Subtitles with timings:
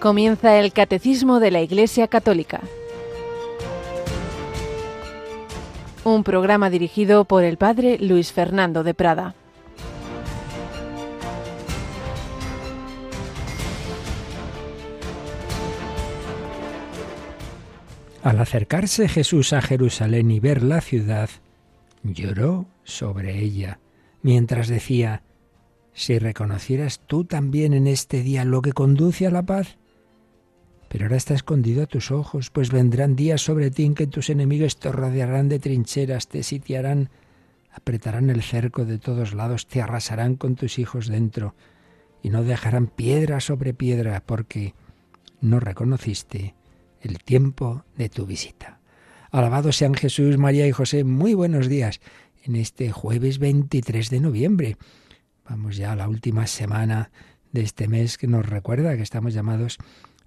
[0.00, 2.62] Comienza el Catecismo de la Iglesia Católica.
[6.04, 9.34] Un programa dirigido por el Padre Luis Fernando de Prada.
[18.22, 21.28] Al acercarse Jesús a Jerusalén y ver la ciudad,
[22.02, 23.80] lloró sobre ella,
[24.22, 25.24] mientras decía,
[25.92, 29.76] Si reconocieras tú también en este día lo que conduce a la paz,
[30.90, 34.28] pero ahora está escondido a tus ojos, pues vendrán días sobre ti en que tus
[34.28, 37.10] enemigos te rodearán de trincheras, te sitiarán,
[37.70, 41.54] apretarán el cerco de todos lados, te arrasarán con tus hijos dentro,
[42.24, 44.74] y no dejarán piedra sobre piedra, porque
[45.40, 46.56] no reconociste
[47.00, 48.80] el tiempo de tu visita.
[49.30, 52.00] Alabado sean Jesús, María y José, muy buenos días
[52.42, 54.76] en este jueves 23 de noviembre.
[55.48, 57.12] Vamos ya a la última semana
[57.52, 59.78] de este mes que nos recuerda que estamos llamados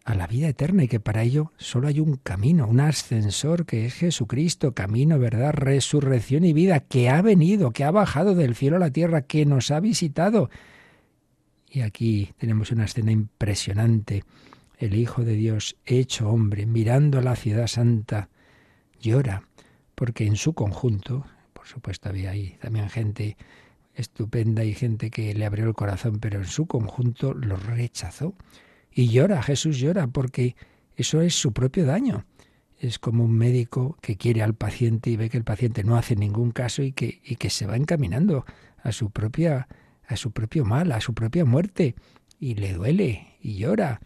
[0.03, 3.85] a la vida eterna y que para ello solo hay un camino, un ascensor que
[3.85, 8.75] es Jesucristo, camino, verdad, resurrección y vida, que ha venido, que ha bajado del cielo
[8.75, 10.49] a la tierra, que nos ha visitado.
[11.69, 14.23] Y aquí tenemos una escena impresionante.
[14.77, 18.29] El Hijo de Dios, hecho hombre, mirando a la ciudad santa,
[18.99, 19.43] llora,
[19.95, 23.37] porque en su conjunto, por supuesto había ahí también gente
[23.95, 28.35] estupenda y gente que le abrió el corazón, pero en su conjunto lo rechazó.
[28.93, 30.55] Y llora, Jesús llora, porque
[30.95, 32.25] eso es su propio daño.
[32.77, 36.15] Es como un médico que quiere al paciente y ve que el paciente no hace
[36.15, 38.45] ningún caso y que, y que se va encaminando
[38.83, 39.67] a su propia
[40.07, 41.95] a su propio mal, a su propia muerte,
[42.39, 44.01] y le duele y llora.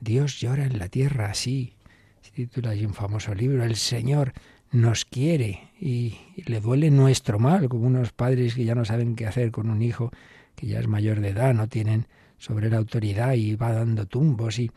[0.00, 1.76] Dios llora en la tierra, así.
[2.20, 4.32] Se titula ahí un famoso libro, El Señor
[4.72, 9.16] nos quiere y, y le duele nuestro mal, como unos padres que ya no saben
[9.16, 10.10] qué hacer con un hijo
[10.54, 12.06] que ya es mayor de edad, no tienen
[12.38, 14.70] sobre la autoridad y va dando tumbos y,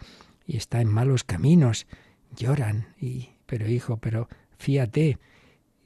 [0.45, 1.87] y está en malos caminos.
[2.35, 4.27] Lloran, y, pero hijo, pero
[4.57, 5.17] fíate.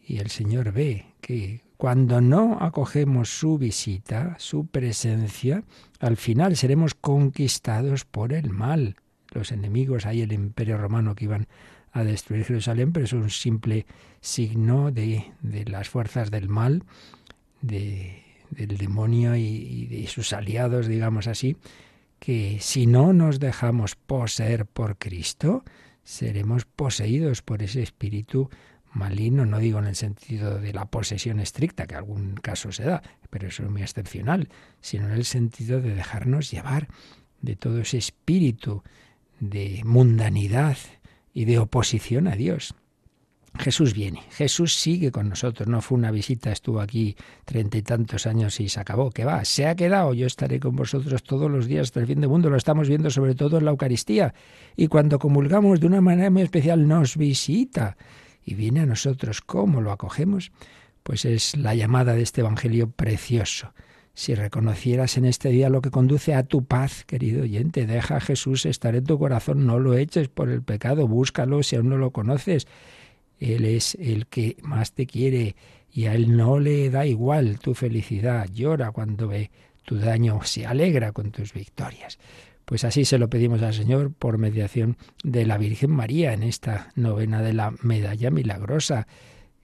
[0.06, 5.63] Y el Señor ve que cuando no acogemos su visita, su presencia,
[6.00, 8.95] al final seremos conquistados por el mal.
[9.31, 11.47] Los enemigos, hay el imperio romano que iban
[11.91, 13.85] a destruir Jerusalén, pero es un simple
[14.22, 16.84] signo de, de las fuerzas del mal,
[17.61, 18.22] de,
[18.53, 21.58] del demonio y, de sus aliados, digamos así,
[22.19, 25.64] que si no nos dejamos poseer por Cristo,
[26.03, 28.50] seremos poseídos por ese espíritu
[28.94, 33.02] maligno, no digo en el sentido de la posesión estricta, que algún caso se da,
[33.30, 34.50] pero eso es muy excepcional,
[34.81, 36.88] sino en el sentido de dejarnos llevar
[37.41, 38.84] de todo ese espíritu
[39.40, 40.78] de mundanidad
[41.34, 42.75] y de oposición a Dios.
[43.58, 47.16] Jesús viene, Jesús sigue con nosotros, no fue una visita, estuvo aquí
[47.46, 50.75] treinta y tantos años y se acabó, que va, se ha quedado, yo estaré con
[50.75, 53.66] vosotros todos los días hasta el fin del mundo, lo estamos viendo sobre todo en
[53.66, 54.34] la Eucaristía,
[54.75, 57.96] y cuando comulgamos de una manera muy especial nos visita
[58.44, 60.52] y viene a nosotros, ¿cómo lo acogemos?
[61.03, 63.74] Pues es la llamada de este Evangelio precioso.
[64.16, 68.20] Si reconocieras en este día lo que conduce a tu paz, querido oyente, deja a
[68.20, 71.97] Jesús estar en tu corazón, no lo eches por el pecado, búscalo si aún no
[71.97, 72.68] lo conoces.
[73.40, 75.56] Él es el que más te quiere
[75.92, 78.50] y a Él no le da igual tu felicidad.
[78.52, 79.52] Llora cuando ve
[79.84, 82.18] tu daño, se alegra con tus victorias.
[82.66, 86.92] Pues así se lo pedimos al Señor por mediación de la Virgen María en esta
[86.96, 89.08] novena de la Medalla Milagrosa,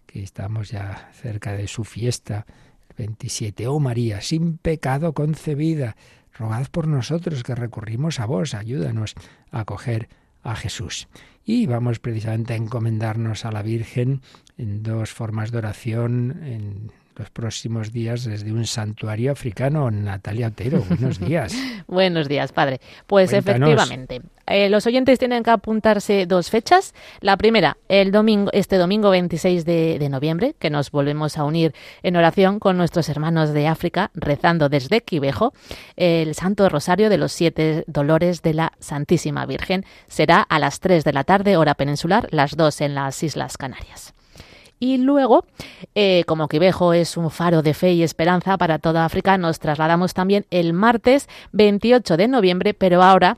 [0.05, 2.45] que estamos ya cerca de su fiesta,
[2.89, 3.67] el 27.
[3.67, 5.95] Oh María, sin pecado concebida,
[6.33, 9.15] rogad por nosotros que recurrimos a vos, ayúdanos
[9.51, 10.09] a acoger
[10.43, 11.07] a Jesús.
[11.49, 14.21] Y vamos precisamente a encomendarnos a la Virgen
[14.59, 19.91] en dos formas de oración, en los próximos días desde un santuario africano.
[19.91, 21.53] Natalia Otero, buenos días.
[21.87, 22.79] buenos días, padre.
[23.07, 23.69] Pues Cuéntanos.
[23.69, 26.95] efectivamente, eh, los oyentes tienen que apuntarse dos fechas.
[27.19, 31.73] La primera, el domingo, este domingo 26 de, de noviembre, que nos volvemos a unir
[32.03, 35.53] en oración con nuestros hermanos de África, rezando desde Quivejo
[35.97, 39.83] el Santo Rosario de los Siete Dolores de la Santísima Virgen.
[40.07, 44.13] Será a las 3 de la tarde, hora peninsular, las 2 en las Islas Canarias.
[44.79, 45.45] Y luego,
[45.93, 50.13] eh, como Quivejo es un faro de fe y esperanza para toda África, nos trasladamos
[50.13, 53.37] también el martes 28 de noviembre, pero ahora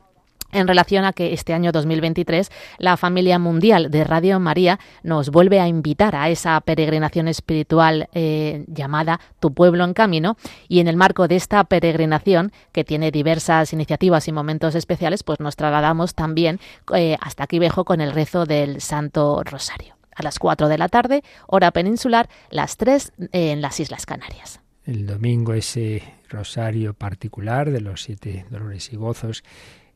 [0.52, 5.58] en relación a que este año 2023 la familia mundial de Radio María nos vuelve
[5.58, 10.36] a invitar a esa peregrinación espiritual eh, llamada Tu pueblo en camino.
[10.68, 15.40] Y en el marco de esta peregrinación que tiene diversas iniciativas y momentos especiales pues
[15.40, 16.60] nos trasladamos también
[16.94, 21.22] eh, hasta Quivejo con el rezo del Santo Rosario a las 4 de la tarde,
[21.46, 24.60] hora peninsular, las 3 en las Islas Canarias.
[24.84, 29.44] El domingo ese rosario particular de los siete dolores y gozos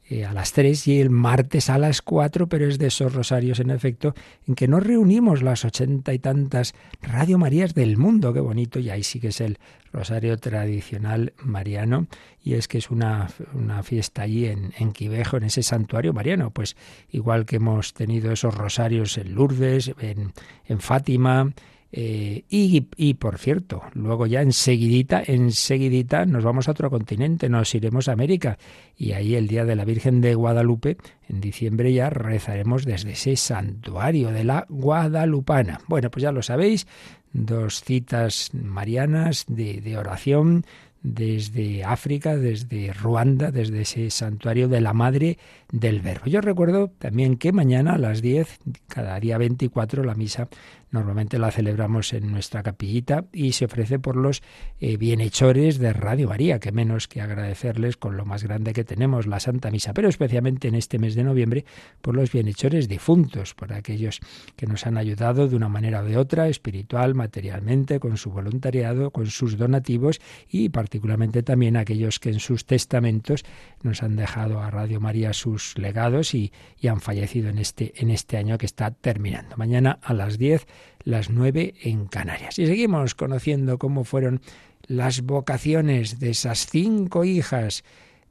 [0.08, 3.58] eh, a las 3 y el martes a las 4, pero es de esos rosarios
[3.58, 4.14] en efecto
[4.46, 8.90] en que nos reunimos las ochenta y tantas Radio Marías del mundo, qué bonito, y
[8.90, 9.58] ahí sí que es el
[9.92, 12.06] rosario tradicional mariano,
[12.44, 16.50] y es que es una, una fiesta allí en, en Quivejo, en ese santuario mariano,
[16.50, 16.76] pues
[17.10, 20.32] igual que hemos tenido esos rosarios en Lourdes, en,
[20.66, 21.52] en Fátima,
[21.98, 28.08] eh, y, por cierto, luego ya enseguidita, enseguidita nos vamos a otro continente, nos iremos
[28.08, 28.58] a América
[28.98, 33.36] y ahí el día de la Virgen de Guadalupe, en diciembre ya rezaremos desde ese
[33.36, 35.80] santuario de la Guadalupana.
[35.88, 36.86] Bueno, pues ya lo sabéis,
[37.32, 40.66] dos citas marianas de, de oración
[41.06, 45.38] desde África, desde Ruanda, desde ese santuario de la Madre
[45.70, 46.26] del Verbo.
[46.26, 48.58] Yo recuerdo también que mañana a las 10,
[48.88, 50.48] cada día 24, la misa
[50.90, 54.42] Normalmente la celebramos en nuestra capillita y se ofrece por los
[54.78, 59.26] eh, bienhechores de Radio María, que menos que agradecerles con lo más grande que tenemos,
[59.26, 61.64] la Santa Misa, pero especialmente en este mes de noviembre
[62.00, 64.20] por los bienhechores difuntos, por aquellos
[64.54, 69.10] que nos han ayudado de una manera o de otra, espiritual, materialmente, con su voluntariado,
[69.10, 73.44] con sus donativos y particularmente también aquellos que en sus testamentos
[73.82, 78.10] nos han dejado a Radio María sus legados y, y han fallecido en este, en
[78.10, 79.56] este año que está terminando.
[79.56, 80.66] Mañana a las 10
[81.04, 82.58] las nueve en Canarias.
[82.58, 84.40] Y seguimos conociendo cómo fueron
[84.86, 87.84] las vocaciones de esas cinco hijas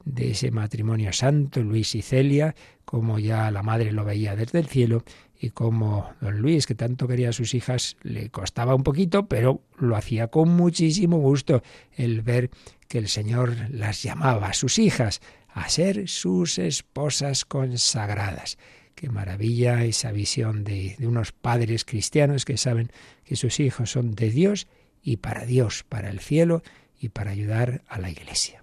[0.04, 2.54] de ese matrimonio santo, Luis y Celia,
[2.84, 5.04] como ya la madre lo veía desde el cielo,
[5.38, 9.62] y como don Luis, que tanto quería a sus hijas, le costaba un poquito, pero
[9.78, 12.50] lo hacía con muchísimo gusto el ver
[12.88, 18.58] que el Señor las llamaba, sus hijas, a ser sus esposas consagradas.
[18.96, 22.90] Qué maravilla esa visión de, unos padres cristianos que saben
[23.26, 24.68] que sus hijos son de Dios
[25.02, 26.62] y para Dios, para el cielo
[26.98, 28.62] y para ayudar a la Iglesia.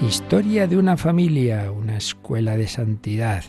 [0.00, 3.44] Historia de una familia, una escuela de santidad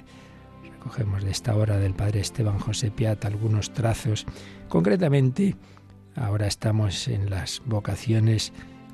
[0.88, 4.26] cogemos de esta hora del padre Esteban José Piat algunos trazos.
[4.70, 5.56] Concretamente,
[6.16, 8.54] ahora estamos en las vocaciones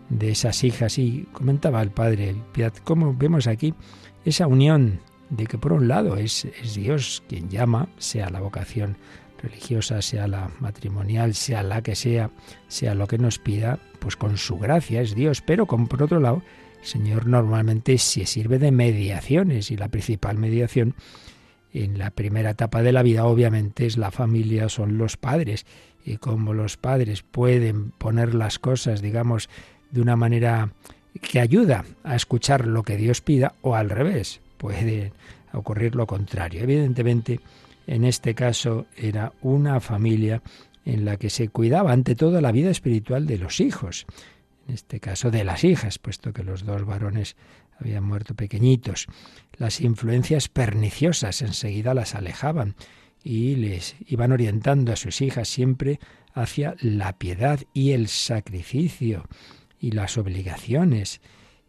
[0.10, 3.76] de esas hijas y comentaba el padre Piat cómo vemos aquí
[4.26, 8.98] esa unión de que por un lado es, es Dios quien llama, sea la vocación
[9.42, 12.32] religiosa, sea la matrimonial, sea la que sea,
[12.68, 16.20] sea lo que nos pida, pues con su gracia es Dios, pero con por otro
[16.20, 16.42] lado,
[16.82, 20.96] el Señor normalmente se sirve de mediaciones y la principal mediación
[21.74, 25.66] en la primera etapa de la vida obviamente es la familia, son los padres,
[26.06, 29.50] y como los padres pueden poner las cosas, digamos,
[29.92, 30.72] de una manera
[31.22, 35.14] que ayuda a escuchar lo que Dios pida, o al revés, puede
[35.54, 36.62] ocurrir lo contrario.
[36.64, 37.40] Evidentemente,
[37.88, 40.42] en este caso era una familia
[40.86, 44.06] en la que se cuidaba ante todo la vida espiritual de los hijos,
[44.68, 47.36] en este caso de las hijas, puesto que los dos varones
[47.80, 49.08] habían muerto pequeñitos.
[49.58, 52.76] Las influencias perniciosas enseguida las alejaban
[53.24, 56.00] y les iban orientando a sus hijas siempre
[56.34, 59.28] hacia la piedad y el sacrificio
[59.80, 61.22] y las obligaciones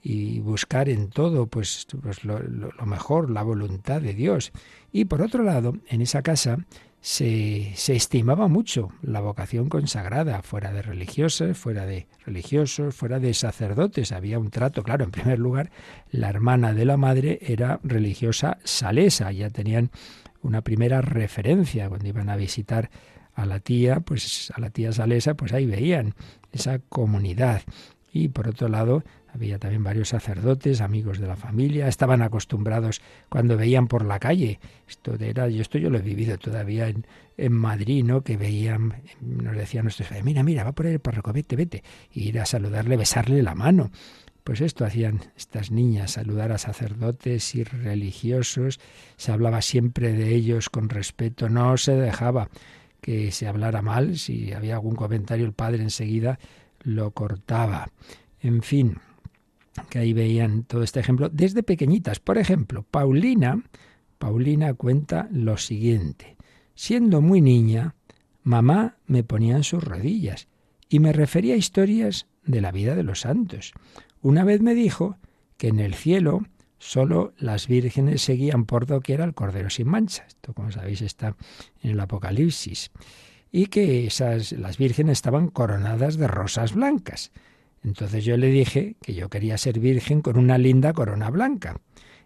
[0.03, 4.53] y buscar en todo pues, pues lo, lo, mejor, la voluntad de Dios.
[4.93, 6.59] Y por otro lado, en esa casa
[7.05, 13.35] se, se, estimaba mucho la vocación consagrada, fuera de religiosas, fuera de religiosos, fuera de
[13.35, 14.11] sacerdotes.
[14.11, 15.71] Había un trato, claro, en primer lugar,
[16.11, 19.91] la hermana de la madre era religiosa salesa, ya tenían
[20.41, 22.89] una primera referencia cuando iban a visitar
[23.35, 26.15] a la tía, pues a la tía salesa, pues ahí veían
[26.53, 27.61] esa comunidad.
[28.17, 33.57] Y por otro lado, había también varios sacerdotes, amigos de la familia, estaban acostumbrados cuando
[33.57, 34.61] veían por la calle.
[34.89, 36.87] Esto era, yo esto yo lo he vivido todavía
[37.37, 38.23] en, Madrid, ¿no?
[38.23, 41.83] Que veían, nos decían nuestros mira, mira, va por el párroco, vete, vete.
[42.13, 43.91] Y ir a saludarle, besarle la mano.
[44.45, 48.79] Pues esto hacían estas niñas, saludar a sacerdotes y religiosos,
[49.17, 52.49] se hablaba siempre de ellos con respeto, no se dejaba
[53.01, 56.39] que se hablara mal, si había algún comentario el padre enseguida
[56.85, 57.91] lo cortaba.
[58.41, 58.99] En fin,
[59.91, 62.21] que ahí veían todo este ejemplo desde pequeñitas.
[62.21, 63.63] Por ejemplo, Paulina,
[64.19, 66.37] Paulina cuenta lo siguiente.
[66.75, 67.95] Siendo muy niña,
[68.43, 70.49] mamá me ponía en sus rodillas
[70.89, 73.73] y me refería a historias de la vida de los santos.
[74.21, 75.17] Una vez me dijo
[75.57, 76.43] que en el cielo
[76.79, 80.25] solo las vírgenes seguían por doquier al Cordero sin mancha.
[80.27, 81.37] Esto, como sabéis, está
[81.83, 82.91] en el Apocalipsis.
[83.57, 87.31] Y que esas, las vírgenes estaban coronadas de rosas blancas.
[87.85, 91.81] Entonces yo le dije que yo quería ser virgen con una linda corona blanca.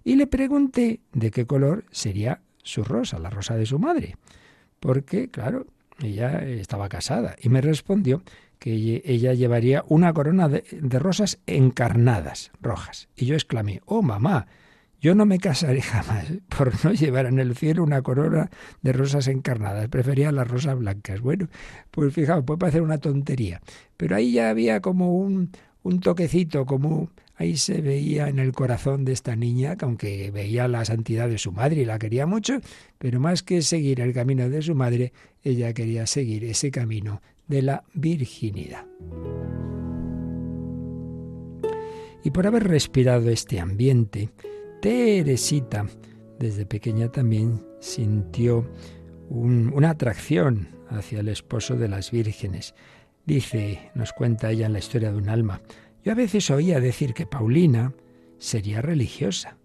[0.05, 4.17] y le pregunté de qué color sería su rosa, la rosa de su madre.
[4.81, 5.67] Porque, claro,
[6.03, 8.23] ella estaba casada y me respondió
[8.59, 10.65] que ella llevaría una corona de,
[10.99, 13.11] rosas encarnadas, rojas.
[13.15, 14.47] Y yo exclamé, oh mamá,
[15.01, 16.27] yo no me casaré jamás
[16.57, 18.51] por no llevar en el cielo una corona
[18.83, 19.89] de rosas encarnadas.
[19.89, 21.21] Prefería las rosas blancas.
[21.21, 21.49] Bueno,
[21.91, 23.61] pues fijaos, puede parecer una tontería.
[23.97, 25.51] Pero ahí ya había como un,
[25.83, 30.67] un toquecito, como ahí se veía en el corazón de esta niña, que aunque veía
[30.69, 32.61] la santidad de su madre y la quería mucho,
[32.99, 35.13] pero más que seguir el camino de su madre,
[35.45, 38.87] ella quería seguir ese camino de la virginidad.
[42.25, 44.31] Y por haber respirado este ambiente,
[44.81, 45.87] Teresita
[46.39, 48.71] desde pequeña también sintió
[49.29, 52.75] una atracción hacia el esposo de las vírgenes.
[53.27, 55.61] Dice, nos cuenta ella en la historia de un alma,
[56.05, 57.93] yo a veces oía decir que Paulina
[58.39, 59.57] sería religiosa.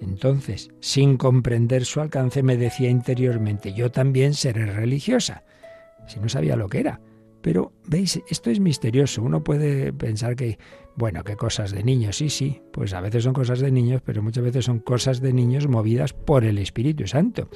[0.00, 5.44] Entonces, sin comprender su alcance, me decía interiormente, yo también seré religiosa,
[6.06, 7.00] si no sabía lo que era.
[7.42, 9.22] Pero, veis, esto es misterioso.
[9.22, 10.58] Uno puede pensar que,
[10.96, 14.22] bueno, que cosas de niños, sí, sí, pues a veces son cosas de niños, pero
[14.22, 17.48] muchas veces son cosas de niños movidas por el Espíritu Santo.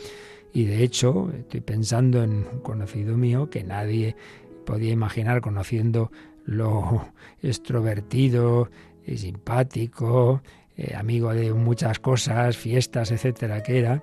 [0.53, 4.17] Y de hecho, estoy pensando en un conocido mío que nadie
[4.65, 6.11] podía imaginar conociendo
[6.45, 7.09] lo
[7.43, 8.69] extrovertido,
[9.07, 10.43] y simpático,
[10.77, 14.03] eh, amigo de muchas cosas, fiestas, etcétera, que era,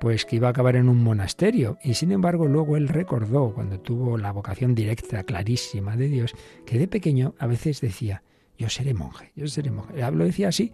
[0.00, 1.78] pues que iba a acabar en un monasterio.
[1.82, 6.78] Y sin embargo, luego él recordó, cuando tuvo la vocación directa, clarísima de Dios, que
[6.78, 8.22] de pequeño a veces decía,
[8.56, 9.94] yo seré monje, yo seré monje.
[10.10, 10.72] Lo decía así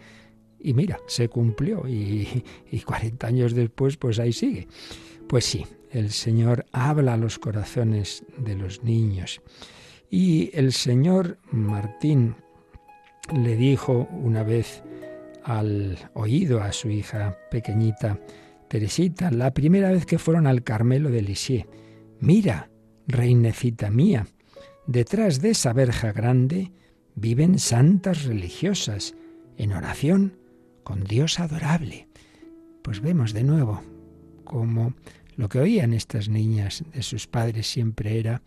[0.58, 4.68] y mira, se cumplió y, y 40 años después, pues ahí sigue.
[5.28, 9.42] Pues sí, el Señor habla a los corazones de los niños.
[10.16, 12.36] Y el señor Martín
[13.32, 14.84] le dijo una vez
[15.42, 18.20] al oído a su hija pequeñita,
[18.68, 21.66] Teresita, la primera vez que fueron al Carmelo de Lisieux.
[22.20, 22.70] Mira,
[23.06, 24.26] reinecita mía,
[24.86, 26.72] detrás de esa verja grande
[27.14, 29.14] viven santas religiosas,
[29.56, 30.36] en oración
[30.82, 32.08] con Dios adorable.
[32.82, 33.82] Pues vemos de nuevo
[34.44, 34.94] cómo
[35.36, 38.42] lo que oían estas niñas de sus padres siempre era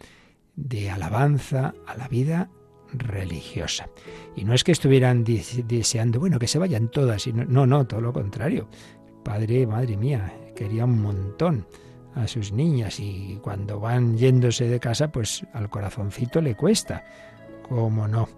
[0.55, 2.50] de alabanza a la vida
[2.93, 3.89] religiosa.
[4.36, 8.13] Y no es que estuvieran deseando, bueno, que se vayan todas, no, no, todo lo
[8.13, 8.69] contrario
[9.27, 11.67] padre, madre mía, quería un montón
[12.15, 17.03] a sus niñas y cuando van yéndose de casa, pues al corazoncito le cuesta.
[17.67, 18.29] ¿Cómo no?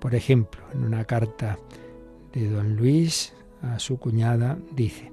[0.00, 1.58] Por ejemplo, en una carta
[2.32, 5.12] de don Luis a su cuñada dice,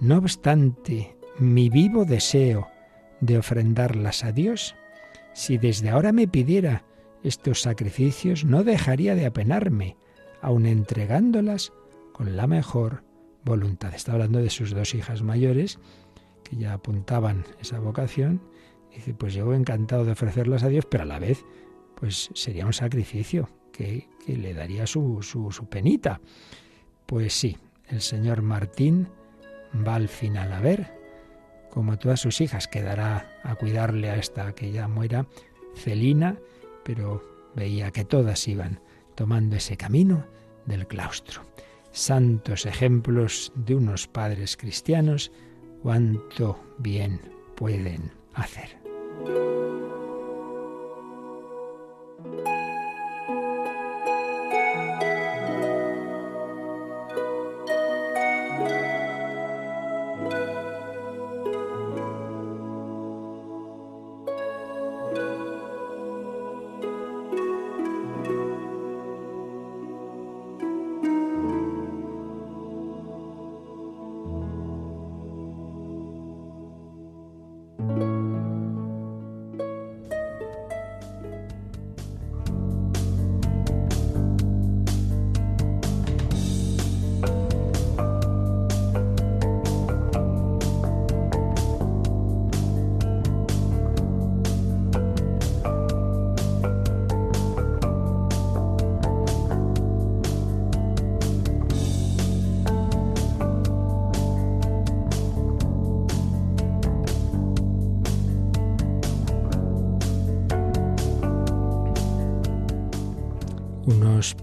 [0.00, 2.66] no obstante mi vivo deseo
[3.20, 4.74] de ofrendarlas a Dios,
[5.32, 6.82] si desde ahora me pidiera
[7.22, 9.96] estos sacrificios, no dejaría de apenarme,
[10.40, 11.72] aun entregándolas
[12.12, 13.04] con la mejor
[13.44, 13.94] voluntad.
[13.94, 15.78] Está hablando de sus dos hijas mayores
[16.44, 18.40] que ya apuntaban esa vocación.
[18.94, 21.44] dice, pues yo encantado de ofrecerlas a Dios, pero a la vez,
[21.94, 26.20] pues sería un sacrificio que, le daría su, su, su penita.
[27.06, 27.56] Pues sí,
[27.88, 29.08] el señor Martín
[29.86, 30.94] va al final a ver,
[31.70, 35.26] como todas sus hijas, quedará a cuidarle hasta que ya muera
[35.74, 36.36] Celina,
[36.84, 37.22] pero
[37.56, 38.80] veía que todas iban
[39.14, 40.26] tomando ese camino
[40.66, 41.42] del claustro
[41.92, 45.30] santos ejemplos de unos padres cristianos,
[45.82, 47.20] cuánto bien
[47.54, 48.80] pueden hacer.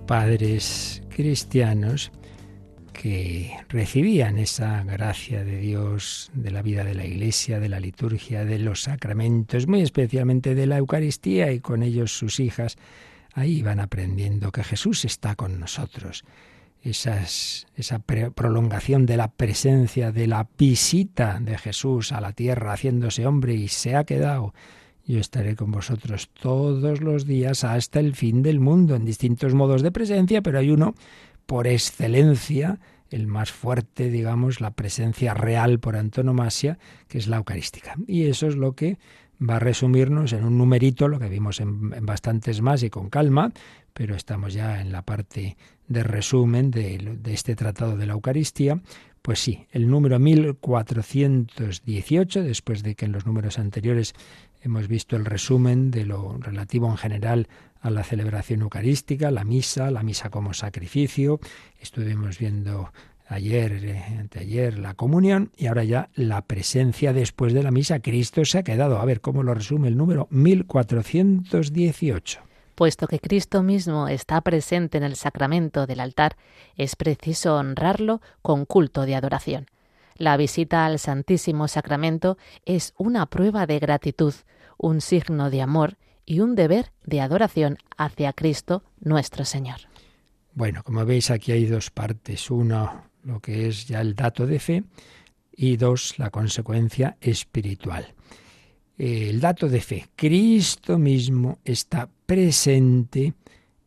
[0.09, 2.11] Padres cristianos
[2.93, 8.43] que recibían esa gracia de Dios, de la vida de la Iglesia, de la liturgia,
[8.43, 12.77] de los sacramentos, muy especialmente de la Eucaristía y con ellos sus hijas,
[13.35, 16.23] ahí van aprendiendo que Jesús está con nosotros.
[16.81, 17.99] esa
[18.33, 23.67] prolongación de la presencia, de la visita de Jesús a la tierra haciéndose hombre y
[23.67, 24.55] se ha quedado.
[25.09, 29.81] Yo estaré con vosotros todos los días hasta el fin del mundo, en distintos modos
[29.81, 30.93] de presencia, pero hay uno
[31.47, 37.95] por excelencia, el más fuerte, digamos, la presencia real por antonomasia, que es la eucarística.
[38.05, 38.99] Y eso es lo que
[39.41, 43.51] va a resumirnos en un numerito, lo que vimos en, bastantes más y con calma,
[43.95, 48.79] pero estamos ya en la parte de resumen de, este tratado de la Eucaristía.
[49.23, 54.13] Pues sí, el número 1418, después de que en los números anteriores
[54.61, 57.47] hemos visto el resumen de lo relativo en general
[57.81, 61.39] a la celebración eucarística, la misa, la misa como sacrificio,
[61.79, 62.91] estuvimos viendo
[63.29, 67.99] ayer, eh, anteayer, la comunión y ahora ya la presencia después de la misa.
[67.99, 68.99] Cristo se ha quedado.
[68.99, 72.41] A ver cómo lo resume el número 1418.
[72.75, 76.37] Puesto que Cristo mismo está presente en el sacramento del altar,
[76.75, 79.67] es preciso honrarlo con culto de adoración.
[80.19, 84.33] La visita al Santísimo Sacramento es una prueba de gratitud,
[84.77, 89.77] un signo de amor y un deber de adoración hacia Cristo nuestro Señor.
[90.53, 92.51] Bueno, como veis aquí hay dos partes.
[92.51, 94.83] Uno, lo que es ya el dato de fe,
[95.55, 98.13] y dos, la consecuencia espiritual.
[98.97, 100.09] El dato de fe.
[100.17, 103.35] Cristo mismo está presente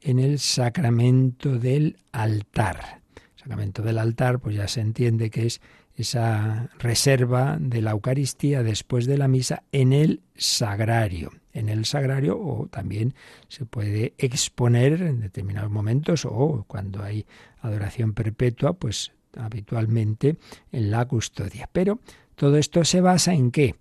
[0.00, 3.02] en el sacramento del altar.
[3.16, 5.60] El sacramento del altar, pues ya se entiende que es
[6.02, 11.32] esa reserva de la Eucaristía después de la misa en el sagrario.
[11.52, 13.14] En el sagrario o también
[13.48, 17.26] se puede exponer en determinados momentos o cuando hay
[17.60, 20.36] adoración perpetua, pues habitualmente
[20.70, 21.68] en la custodia.
[21.72, 22.00] Pero
[22.34, 23.74] todo esto se basa en qué?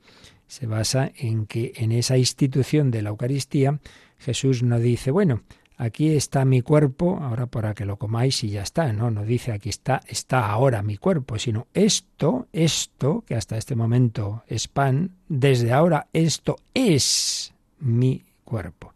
[0.47, 3.79] Se basa en que en esa institución de la Eucaristía
[4.17, 5.41] Jesús no dice, bueno,
[5.81, 8.93] aquí está mi cuerpo, ahora para que lo comáis y ya está.
[8.93, 13.75] No, no dice aquí está, está ahora mi cuerpo, sino esto, esto, que hasta este
[13.75, 18.93] momento es pan, desde ahora esto es mi cuerpo.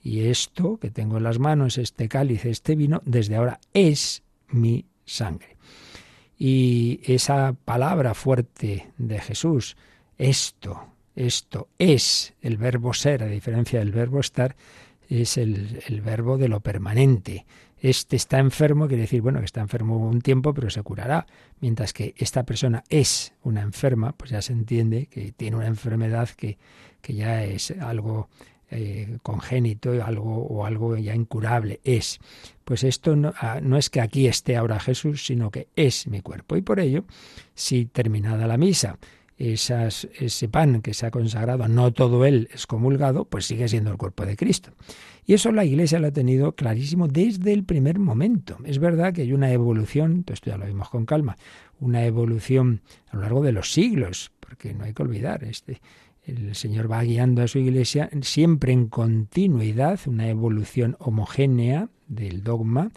[0.00, 4.84] Y esto que tengo en las manos, este cáliz, este vino, desde ahora es mi
[5.04, 5.56] sangre.
[6.38, 9.76] Y esa palabra fuerte de Jesús,
[10.18, 14.54] esto, esto es el verbo ser, a diferencia del verbo estar,
[15.20, 17.44] es el, el, verbo de lo permanente.
[17.80, 21.26] Este está enfermo, quiere decir, bueno, que está enfermo un tiempo, pero se curará.
[21.60, 26.28] Mientras que esta persona es una enferma, pues ya se entiende que tiene una enfermedad
[26.30, 26.58] que,
[27.00, 28.28] que ya es algo
[28.74, 32.18] eh, congénito algo, o algo ya incurable es.
[32.64, 36.56] Pues esto ah, no, es que aquí esté ahora Jesús, sino que es mi cuerpo.
[36.56, 37.04] Y por ello,
[37.54, 38.96] si terminada la misa,
[39.50, 43.96] ese pan que se ha consagrado, no todo él es comulgado, pues sigue siendo el
[43.96, 44.70] cuerpo de Cristo.
[45.24, 48.58] Y eso la Iglesia lo ha tenido clarísimo desde el primer momento.
[48.64, 51.36] Es verdad que hay una evolución, esto ya lo vimos con calma,
[51.80, 55.80] una evolución a lo largo de los siglos, porque no hay que olvidar, este,
[56.24, 62.90] el Señor va guiando a su iglesia siempre en continuidad, una evolución homogénea del dogma,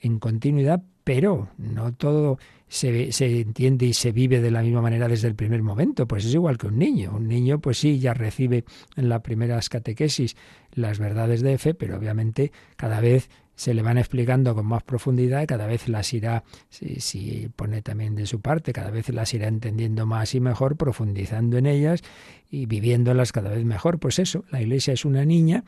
[0.00, 2.38] en continuidad, pero no todo
[2.72, 6.08] se, se, entiende y se vive de la misma manera desde el primer momento.
[6.08, 7.12] Pues es igual que un niño.
[7.14, 8.64] Un niño, pues sí, ya recibe
[8.96, 10.36] en las primeras catequesis
[10.72, 15.46] las verdades de fe, pero obviamente cada vez se le van explicando con más profundidad
[15.46, 20.06] cada vez las irá, si, pone también de su parte, cada vez las irá entendiendo
[20.06, 22.02] más y mejor, profundizando en ellas
[22.50, 23.98] y viviéndolas cada vez mejor.
[23.98, 25.62] Pues eso, la Iglesia es una niña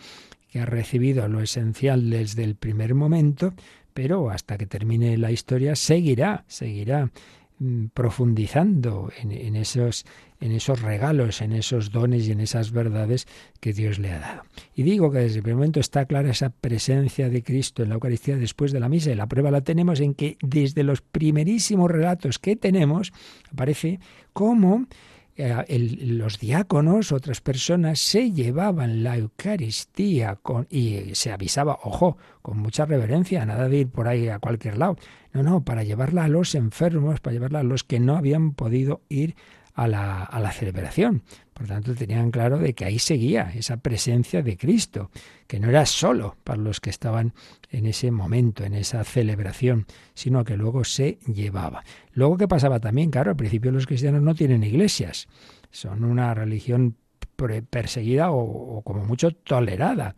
[0.51, 3.53] que ha recibido lo esencial desde el primer momento,
[3.95, 7.11] pero hasta que termine la historia seguirá, seguirá
[7.59, 10.05] mm, profundizando en, esos
[10.41, 13.27] en esos regalos, en esos dones y en esas verdades
[13.61, 14.43] que Dios le ha dado.
[14.75, 17.95] Y digo que desde el primer momento está clara esa presencia de Cristo en la
[17.95, 19.13] Eucaristía después de la misa.
[19.13, 23.13] Y la prueba la tenemos en que desde los primerísimos relatos que tenemos
[23.51, 24.01] aparece
[24.33, 24.87] cómo
[25.37, 32.59] eh, los diáconos, otras personas, se llevaban la Eucaristía con, y se avisaba, ojo, con
[32.59, 34.97] mucha reverencia, nada de ir por ahí a cualquier lado.
[35.33, 39.03] No, no, para llevarla a los enfermos, para llevarla a los que no habían podido
[39.09, 39.35] ir
[39.75, 41.23] a la, a la celebración.
[41.53, 45.11] Por tanto, tenían claro de que ahí seguía esa presencia de Cristo,
[45.47, 47.33] que no era solo para los que estaban
[47.71, 51.85] en ese momento, en esa celebración, sino que luego se llevaba.
[52.13, 53.11] Luego, ¿qué pasaba también?
[53.11, 55.29] Claro, al principio los cristianos no tienen iglesias,
[55.71, 56.97] son una religión
[57.71, 60.17] perseguida o, como mucho tolerada.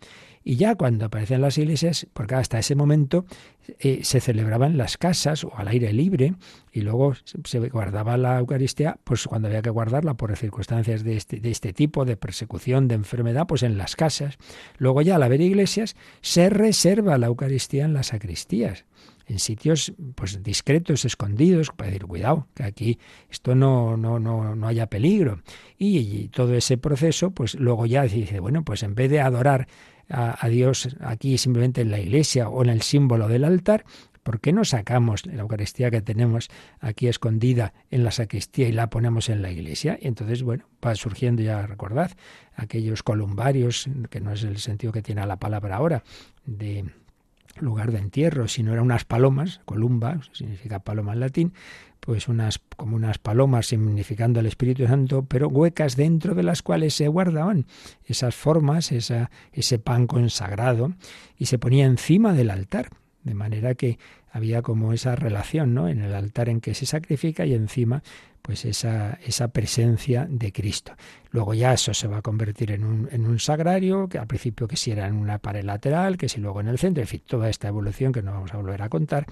[0.48, 3.24] Y ya cuando aparecen las iglesias, porque hasta ese momento
[3.80, 6.34] eh, se celebraban las casas o al aire libre
[6.70, 11.40] y luego se guardaba la Eucaristía, pues cuando había que guardarla por circunstancias de este,
[11.40, 14.38] de este tipo, de persecución, de enfermedad, pues en las casas.
[14.78, 18.84] Luego ya al haber iglesias se reserva la Eucaristía en las sacristías
[19.26, 24.68] en sitios pues discretos, escondidos, para decir, cuidado, que aquí esto no, no, no, no
[24.68, 25.42] haya peligro.
[25.78, 29.66] Y, todo ese proceso, pues luego ya dice, bueno, pues en vez de adorar
[30.08, 33.84] a, Dios aquí simplemente en la iglesia o en el símbolo del altar,
[34.22, 36.48] ¿por qué no sacamos la Eucaristía que tenemos
[36.80, 39.98] aquí escondida en la sacristía y la ponemos en la iglesia?
[40.00, 42.10] Y entonces, bueno, va surgiendo ya, recordad,
[42.54, 46.02] aquellos columbarios, que no es el sentido que tiene la palabra ahora,
[46.44, 46.84] de
[47.60, 51.52] lugar de entierro, si no eran unas palomas, columba, significa paloma en latín,
[52.06, 56.94] pues unas como unas palomas significando el Espíritu Santo, pero huecas dentro de las cuales
[56.94, 57.66] se guardaban
[58.06, 60.94] esas formas, ese pan consagrado,
[61.36, 62.90] y se ponía encima del altar,
[63.24, 63.98] de manera que
[64.30, 65.88] había como esa relación, ¿no?
[65.88, 68.04] En el altar en que se sacrifica y encima
[68.46, 70.92] pues esa, esa presencia de Cristo.
[71.32, 74.68] Luego ya eso se va a convertir en un, en un sagrario, que al principio
[74.68, 77.22] que si era en una pared lateral, que si luego en el centro, en fin,
[77.26, 79.26] toda esta evolución que no vamos a volver a contar.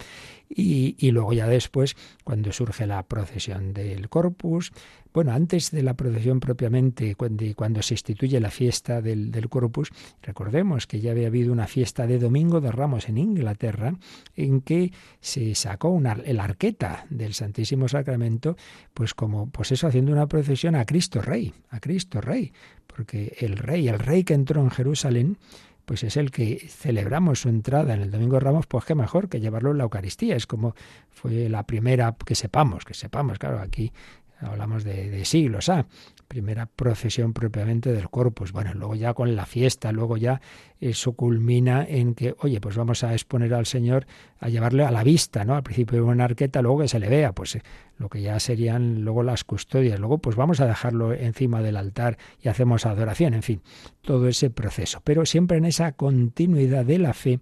[0.49, 4.73] Y, y luego ya después, cuando surge la procesión del Corpus,
[5.15, 11.01] bueno, antes de la procesión propiamente, cuando, se instituye la fiesta del, Corpus, recordemos que
[11.01, 13.95] ya había habido una fiesta de Domingo de Ramos en Inglaterra,
[14.35, 18.57] en que se sacó una, el arqueta del Santísimo Sacramento,
[18.93, 22.53] pues como, pues eso, haciendo una procesión a Cristo Rey, a Cristo Rey,
[22.89, 25.39] porque el Rey, el Rey que entró en Jerusalén,
[25.85, 29.29] pues es el que celebramos su entrada en el Domingo de Ramos, pues qué mejor
[29.29, 30.35] que llevarlo en la Eucaristía.
[30.35, 30.75] Es como
[31.11, 33.93] fue la primera que sepamos, que sepamos, claro, aquí
[34.41, 35.87] hablamos de, siglos, ah,
[36.29, 38.53] primera procesión propiamente del corpus.
[38.53, 40.41] Bueno, luego ya con la fiesta, luego ya
[40.81, 44.07] eso culmina en que, oye, pues vamos a exponer al Señor,
[44.41, 45.55] a llevarle a la vista, ¿no?
[45.55, 47.63] Al principio de una arqueta, luego que se le vea, pues eh,
[47.99, 52.19] lo que ya serían luego las custodias, luego pues vamos a dejarlo encima del altar
[52.43, 53.63] y hacemos adoración, en fin,
[54.03, 57.41] todo ese proceso, pero siempre en esa continuidad de la fe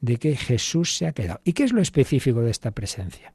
[0.00, 1.40] de que Jesús se ha quedado.
[1.44, 3.32] ¿Y qué es lo específico de esta presencia?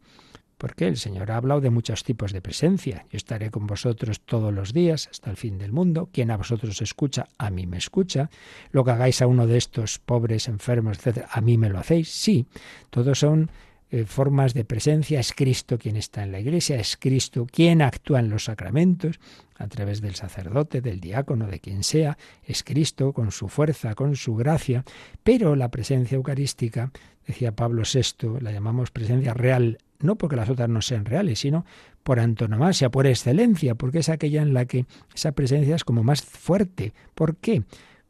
[0.58, 3.06] Porque el Señor ha hablado de muchos tipos de presencia.
[3.12, 6.10] Yo estaré con vosotros todos los días hasta el fin del mundo.
[6.12, 8.30] Quien a vosotros escucha, a mí me escucha.
[8.72, 12.10] Lo que hagáis a uno de estos pobres, enfermos, etc., a mí me lo hacéis.
[12.10, 12.48] Sí,
[12.89, 13.52] todos son
[13.89, 15.20] eh, formas de presencia.
[15.20, 19.20] Es Cristo quien está en la iglesia, es Cristo quien actúa en los sacramentos
[19.56, 22.17] a través del sacerdote, del diácono, de quien sea.
[22.43, 24.84] Es Cristo con su fuerza, con su gracia.
[25.24, 26.91] Pero la presencia eucarística,
[27.26, 31.65] decía Pablo VI, la llamamos presencia real no porque las otras no sean reales, sino
[32.03, 36.21] por antonomasia, por excelencia, porque es aquella en la que esa presencia es como más
[36.21, 36.93] fuerte.
[37.15, 37.63] ¿Por qué?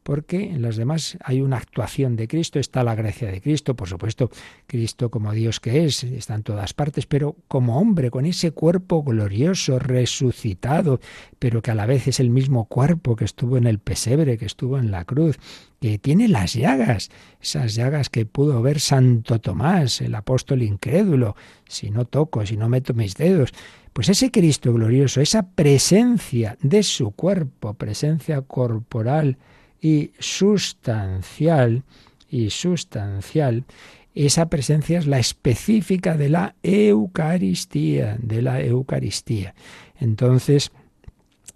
[0.07, 3.89] Porque en las demás hay una actuación de Cristo, está la gracia de Cristo, por
[3.89, 4.31] supuesto,
[4.65, 9.03] Cristo como Dios que es, está en todas partes, pero como hombre, con ese cuerpo
[9.03, 11.01] glorioso, resucitado,
[11.39, 14.45] pero que a la vez es el mismo cuerpo que estuvo en el pesebre, que
[14.45, 15.39] estuvo en la cruz,
[15.81, 17.09] que tiene las llagas,
[17.41, 21.35] esas llagas que pudo ver Santo Tomás, el apóstol incrédulo,
[21.67, 23.51] si no toco, si no meto mis dedos.
[23.91, 29.37] Pues ese Cristo glorioso, esa presencia de su cuerpo, presencia corporal,
[29.81, 31.83] y sustancial,
[32.29, 33.65] y sustancial,
[34.13, 39.53] esa presencia es la específica de la Eucaristía, de la Eucaristía.
[39.99, 40.71] Entonces,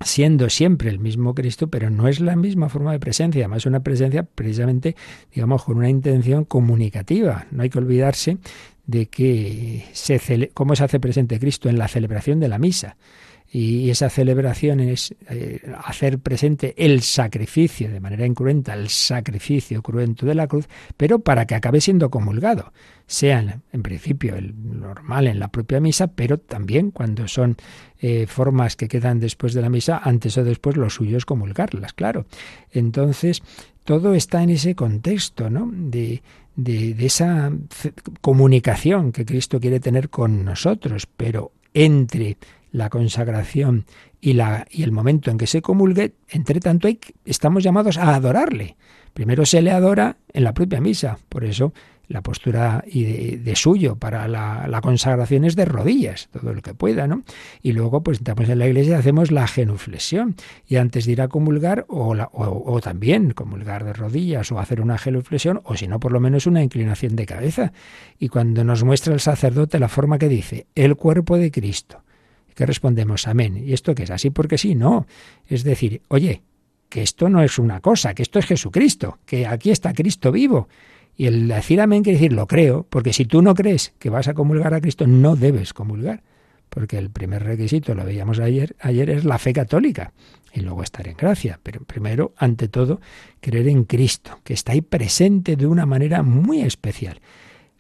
[0.03, 3.81] siendo siempre el mismo Cristo, pero no es la misma forma de presencia, además una
[3.81, 4.95] presencia precisamente,
[5.34, 7.47] digamos, con una intención comunicativa.
[7.51, 8.38] No hay que olvidarse
[8.86, 12.95] de que se cómo se hace presente Cristo en la celebración de la misa
[13.53, 20.25] y esa celebración es eh, hacer presente el sacrificio de manera incruenta, el sacrificio cruento
[20.25, 22.71] de la cruz, pero para que acabe siendo comulgado,
[23.05, 27.57] sea en principio el normal en la propia misa, pero también cuando son
[27.99, 31.91] eh, formas que quedan después de la misa, antes o después lo suyo es comulgarlas,
[31.91, 32.25] claro.
[32.71, 33.43] Entonces,
[33.83, 35.69] todo está en ese contexto, ¿no?
[35.73, 36.23] De,
[36.55, 37.51] de, de esa
[38.21, 42.37] comunicación que Cristo quiere tener con nosotros, pero entre
[42.71, 43.86] la consagración
[44.19, 48.15] y, la, y el momento en que se comulgue, entre tanto hay, estamos llamados a
[48.15, 48.77] adorarle.
[49.13, 51.73] Primero se le adora en la propia misa, por eso
[52.12, 57.07] la postura y de, suyo para la, consagración es de rodillas, todo lo que pueda,
[57.07, 57.23] ¿no?
[57.62, 60.36] Y luego, pues estamos en la iglesia y hacemos la genuflexión.
[60.67, 64.97] Y antes de ir a comulgar, o, o, también comulgar de rodillas, o hacer una
[64.97, 67.71] genuflexión, o si no, por lo menos una inclinación de cabeza.
[68.19, 72.03] Y cuando nos muestra el sacerdote la forma que dice, el cuerpo de Cristo,
[72.55, 73.27] ¿Qué respondemos?
[73.27, 73.63] Amén.
[73.65, 74.11] ¿Y esto qué es?
[74.11, 74.75] ¿Así porque sí?
[74.75, 75.07] No.
[75.47, 76.41] Es decir, oye,
[76.89, 80.67] que esto no es una cosa, que esto es Jesucristo, que aquí está Cristo vivo.
[81.15, 84.27] Y el decir amén quiere decir lo creo, porque si tú no crees que vas
[84.27, 86.23] a comulgar a Cristo, no debes comulgar,
[86.69, 90.13] porque el primer requisito, lo veíamos ayer, ayer es la fe católica
[90.53, 92.99] y luego estar en gracia, pero primero, ante todo,
[93.39, 97.21] creer en Cristo, que está ahí presente de una manera muy especial.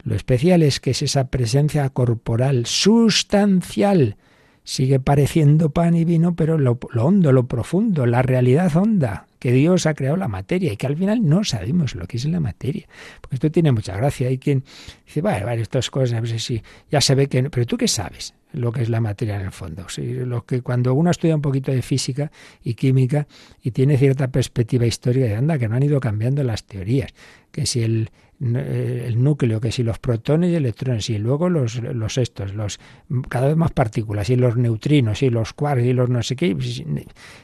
[0.03, 4.17] Lo especial es que es esa presencia corporal sustancial,
[4.63, 9.85] sigue pareciendo pan y vino, pero lo, hondo, lo profundo, la realidad honda, que Dios
[9.85, 12.87] ha creado la materia y que al final no sabemos lo que es la materia.
[13.21, 14.27] Porque esto tiene mucha gracia.
[14.27, 14.63] Hay quien
[15.05, 17.49] dice, vale, vale, estas cosas, a ver si ya se ve que...
[17.49, 19.89] Pero tú qué sabes lo que es la materia en el fondo.
[19.89, 22.31] Sí, lo que cuando uno estudia un poquito de física
[22.63, 23.27] y química
[23.63, 27.11] y tiene cierta perspectiva histórica, de anda, que no han ido cambiando las teorías,
[27.51, 28.09] que si el,
[28.41, 32.79] el núcleo, que si los protones y electrones, y luego los, los estos, los
[33.29, 36.57] cada vez más partículas, y los neutrinos, y los quarks, y los no sé qué.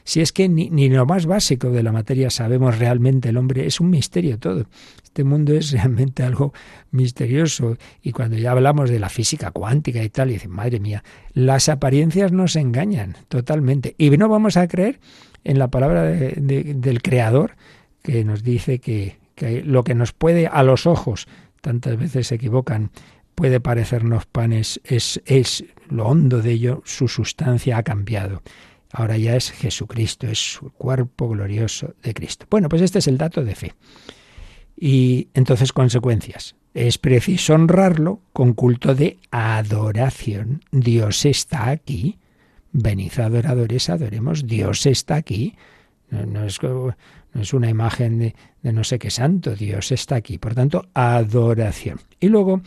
[0.02, 3.66] Si es que ni, ni lo más básico de la materia sabemos realmente el hombre,
[3.66, 4.66] es un misterio todo.
[5.04, 6.52] Este mundo es realmente algo
[6.90, 7.76] misterioso.
[8.02, 11.68] Y cuando ya hablamos de la física cuántica y tal, y dicen, madre mía, las
[11.68, 13.94] apariencias nos engañan totalmente.
[13.98, 14.98] Y no vamos a creer
[15.44, 17.52] en la palabra del Creador
[18.02, 21.28] que nos dice que, que lo que nos puede a los ojos,
[21.60, 22.90] tantas veces se equivocan,
[23.34, 28.42] puede parecernos panes, es, es lo hondo de ello, su sustancia ha cambiado.
[28.92, 32.46] Ahora ya es Jesucristo, es su cuerpo glorioso de Cristo.
[32.50, 33.74] Bueno, pues este es el dato de fe.
[34.76, 36.56] Y entonces consecuencias.
[36.74, 40.62] Es preciso honrarlo con culto de adoración.
[40.70, 42.18] Dios está aquí.
[42.72, 44.46] Venid adoradores, adoremos.
[44.46, 45.56] Dios está aquí.
[46.10, 46.44] No, no
[47.32, 50.38] no es una imagen de, no sé qué santo, Dios está aquí.
[50.38, 52.00] Por tanto, adoración.
[52.20, 52.62] Y luego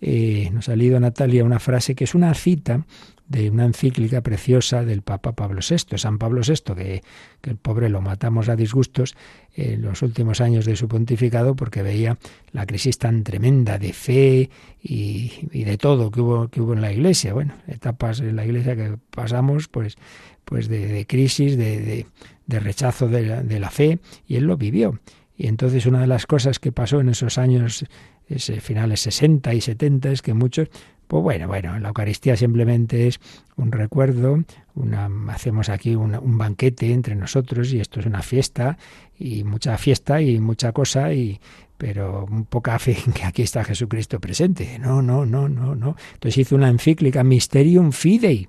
[0.00, 2.84] eh, nos ha leído Natalia una frase que es una cita
[3.28, 7.02] de una encíclica preciosa del Papa Pablo VI, San Pablo VI, que,
[7.42, 9.16] el pobre lo matamos a disgustos
[9.54, 12.18] en los últimos años de su pontificado porque veía
[12.52, 14.50] la crisis tan tremenda de fe
[14.82, 17.32] y, de todo que hubo, que hubo en la Iglesia.
[17.32, 19.96] Bueno, etapas en la Iglesia que pasamos, pues,
[20.44, 22.06] pues de, crisis, de, de
[22.48, 24.98] rechazo de la, de la, fe, y él lo vivió.
[25.36, 27.84] Y entonces una de las cosas que pasó en esos años
[28.28, 30.68] ese finales 60 y 70 es que muchos
[31.06, 33.20] pues bueno, bueno, la Eucaristía simplemente es
[33.56, 34.42] un recuerdo,
[34.74, 38.76] una, hacemos aquí un banquete entre nosotros y esto es una fiesta
[39.16, 41.40] y mucha fiesta y mucha cosa y
[41.78, 44.78] pero poca fe en que aquí está Jesucristo presente.
[44.78, 45.94] No, no, no, no, no.
[46.14, 48.48] Entonces hizo una encíclica Mysterium Fidei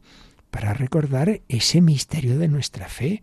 [0.49, 3.21] para recordar ese misterio de nuestra fe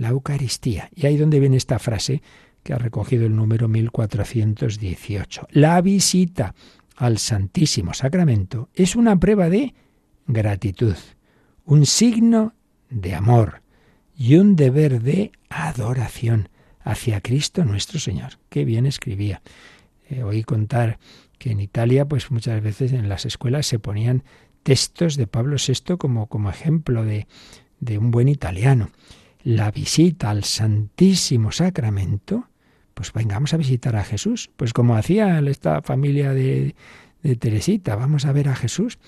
[0.00, 0.88] la Eucaristía.
[0.94, 2.22] Y ahí donde viene esta frase
[2.62, 5.48] que ha recogido el número 1418.
[5.50, 6.54] La visita
[6.96, 9.74] al Santísimo Sacramento es una prueba de
[10.26, 10.96] gratitud,
[11.66, 12.54] un signo
[12.88, 13.62] de amor
[14.16, 16.48] y un deber de adoración
[16.80, 18.38] hacia Cristo nuestro Señor.
[18.48, 19.42] Qué bien escribía.
[20.08, 20.98] Eh, oí contar
[21.38, 24.24] que en Italia, pues muchas veces en las escuelas se ponían
[24.62, 27.26] textos de Pablo VI como, como ejemplo de,
[27.80, 28.90] de un buen italiano
[29.42, 32.48] la visita al Santísimo Sacramento,
[32.94, 34.50] pues vengamos a visitar a Jesús.
[34.56, 36.74] Pues como hacía esta familia de,
[37.22, 38.98] de Teresita, vamos a ver a Jesús,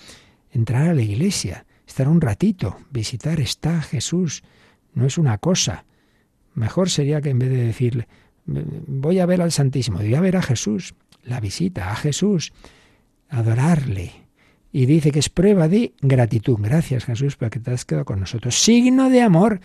[0.50, 4.42] entrar a la iglesia, estar un ratito, visitar está Jesús,
[4.94, 5.84] no es una cosa.
[6.54, 8.08] Mejor sería que en vez de decirle,
[8.46, 12.52] voy a ver al Santísimo, voy a ver a Jesús, la visita a Jesús,
[13.28, 14.12] adorarle.
[14.72, 16.56] Y dice que es prueba de gratitud.
[16.58, 18.54] Gracias Jesús porque te has quedado con nosotros.
[18.54, 19.60] Signo de amor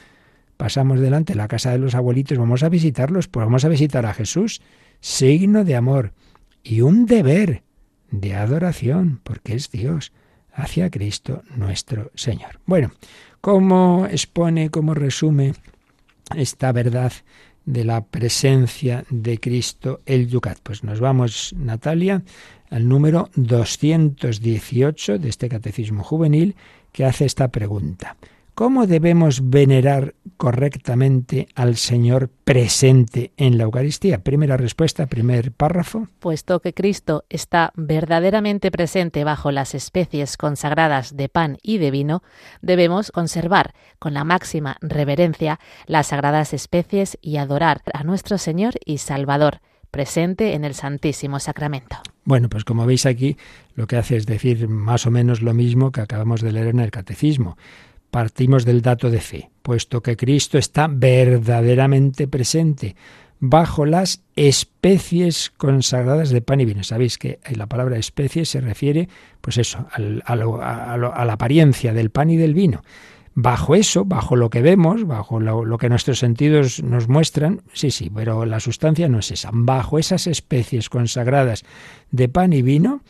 [0.58, 4.06] pasamos delante de la casa de los abuelitos, vamos a visitarlos, pues vamos a visitar
[4.06, 4.62] a Jesús,
[5.00, 6.14] signo de amor
[6.64, 7.64] y un deber
[8.12, 10.12] de adoración, porque es Dios,
[10.52, 12.60] hacia Cristo nuestro Señor.
[12.66, 12.92] Bueno,
[13.42, 15.54] ¿cómo expone, cómo resume
[16.36, 17.14] esta verdad
[17.66, 20.58] de la presencia de Cristo el Yucat?
[20.64, 22.24] Pues nos vamos, Natalia,
[22.70, 26.56] al número 218 de este Catecismo Juvenil
[26.92, 28.18] que hace esta pregunta.
[28.58, 34.24] ¿Cómo debemos venerar correctamente al Señor presente en la Eucaristía?
[34.24, 36.08] Primera respuesta, primer párrafo.
[36.18, 42.24] Puesto que Cristo está verdaderamente presente bajo las especies consagradas de pan y de vino,
[42.64, 48.98] debemos conservar con la máxima reverencia las sagradas especies y adorar a nuestro Señor y
[48.98, 49.60] Salvador
[49.92, 51.98] presente en el Santísimo Sacramento.
[52.24, 53.38] Bueno, pues como veis aquí,
[53.76, 56.80] lo que hace es decir más o menos lo mismo que acabamos de leer en
[56.80, 57.56] el Catecismo.
[58.12, 62.96] Partimos del dato de fe, puesto que Cristo está verdaderamente presente
[63.40, 66.84] bajo las especies consagradas de pan y vino.
[66.84, 69.10] Sabéis que la palabra especie se refiere,
[69.42, 72.82] pues eso, a, la apariencia del pan y del vino.
[73.40, 78.10] bajo eso, bajo lo que vemos, bajo lo, que nuestros sentidos nos muestran, sí, sí,
[78.10, 79.52] pero la sustancia no es esa.
[79.54, 81.64] Bajo esas especies consagradas
[82.10, 83.02] de pan y vino,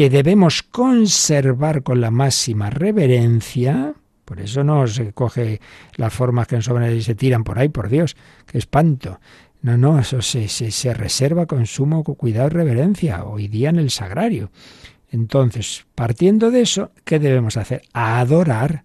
[0.00, 3.92] que debemos conservar con la máxima reverencia,
[4.24, 5.60] por eso no se coge
[5.96, 9.20] las formas que en y se tiran por ahí, por Dios, qué espanto.
[9.60, 13.76] No, no, eso se, se, se reserva con sumo cuidado y reverencia, hoy día en
[13.76, 14.50] el sagrario.
[15.10, 17.82] Entonces, partiendo de eso, ¿qué debemos hacer?
[17.92, 18.84] Adorar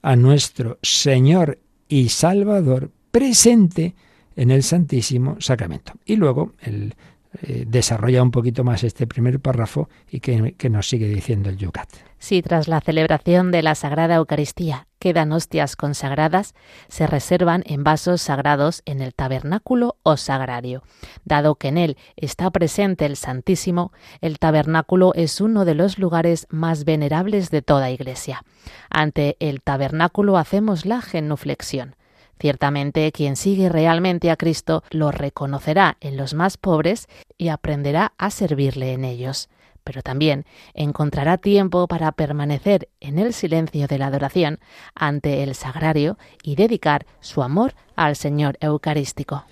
[0.00, 3.96] a nuestro Señor y Salvador presente
[4.36, 5.94] en el Santísimo Sacramento.
[6.04, 6.94] Y luego él
[7.40, 11.56] eh, desarrolla un poquito más este primer párrafo y que, que nos sigue diciendo el
[11.56, 11.88] Yucat.
[12.18, 16.54] Si tras la celebración de la Sagrada Eucaristía quedan hostias consagradas,
[16.88, 20.84] se reservan en vasos sagrados en el tabernáculo o sagrario.
[21.24, 26.46] Dado que en él está presente el Santísimo, el tabernáculo es uno de los lugares
[26.50, 28.44] más venerables de toda Iglesia.
[28.90, 31.96] Ante el tabernáculo hacemos la genuflexión.
[32.42, 37.06] Ciertamente quien sigue realmente a Cristo lo reconocerá en los más pobres
[37.38, 39.48] y aprenderá a servirle en ellos
[39.84, 44.58] pero también encontrará tiempo para permanecer en el silencio de la adoración
[44.96, 49.44] ante el sagrario y dedicar su amor al Señor Eucarístico.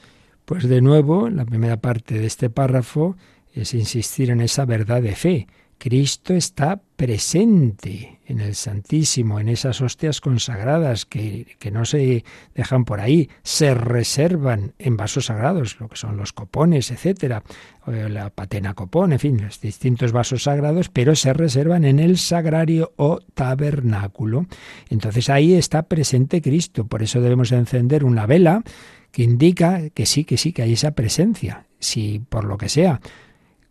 [0.44, 3.16] Pues de nuevo, la primera parte de este párrafo
[3.52, 5.46] es insistir en esa verdad de fe,
[5.80, 12.22] Cristo está presente en el Santísimo, en esas hostias consagradas que, que, no se
[12.54, 17.42] dejan por ahí, se reservan en vasos sagrados, lo que son los copones, etcétera,
[17.86, 22.92] la patena copón, en fin, los distintos vasos sagrados, pero se reservan en el sagrario
[22.96, 24.46] o tabernáculo.
[24.90, 28.62] Entonces ahí está presente Cristo, por eso debemos encender una vela
[29.12, 31.66] que indica que sí, que sí, que hay esa presencia.
[31.78, 33.00] Si por lo que sea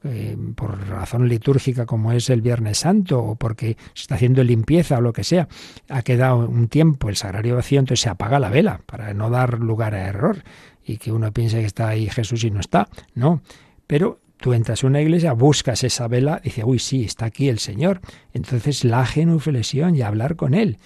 [0.03, 4.97] eh, por razón litúrgica como es el Viernes Santo o porque se está haciendo limpieza
[4.97, 5.47] o lo que sea,
[5.89, 9.59] ha quedado un tiempo el sagrario vacío, entonces se apaga la vela para no dar
[9.59, 10.43] lugar a error
[10.85, 12.87] y que uno piense que está ahí Jesús y no está.
[13.13, 13.41] No,
[13.87, 17.59] pero tú entras a una iglesia, buscas esa vela, dice, uy, sí, está aquí el
[17.59, 18.01] Señor.
[18.33, 20.77] Entonces la genuflexión y hablar con Él.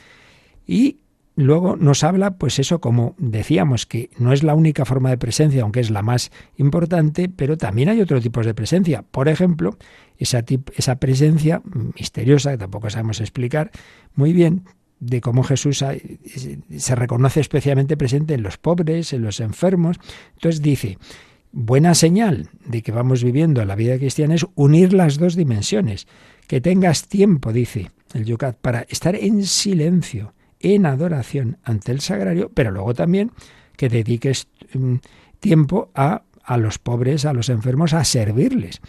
[0.65, 0.99] Y
[1.35, 5.63] luego nos habla, pues eso, como decíamos, que no es la única forma de presencia,
[5.63, 9.03] aunque es la más importante, pero también hay otro tipo de presencia.
[9.03, 9.77] Por ejemplo,
[10.17, 10.43] esa,
[10.75, 11.61] esa presencia
[11.97, 13.71] misteriosa, que tampoco sabemos explicar
[14.15, 14.63] muy bien,
[14.99, 19.97] de cómo Jesús se reconoce especialmente presente en los pobres, en los enfermos.
[20.35, 20.97] Entonces dice,
[21.51, 26.07] buena señal de que vamos viviendo la vida cristiana es unir las dos dimensiones.
[26.47, 30.33] Que tengas tiempo, dice el Yucat, para estar en silencio
[30.63, 33.31] en adoración ante el sagrario, pero luego también
[33.77, 34.95] que dediques mm,
[35.39, 38.81] tiempo a, a los pobres, a los enfermos, a servirles.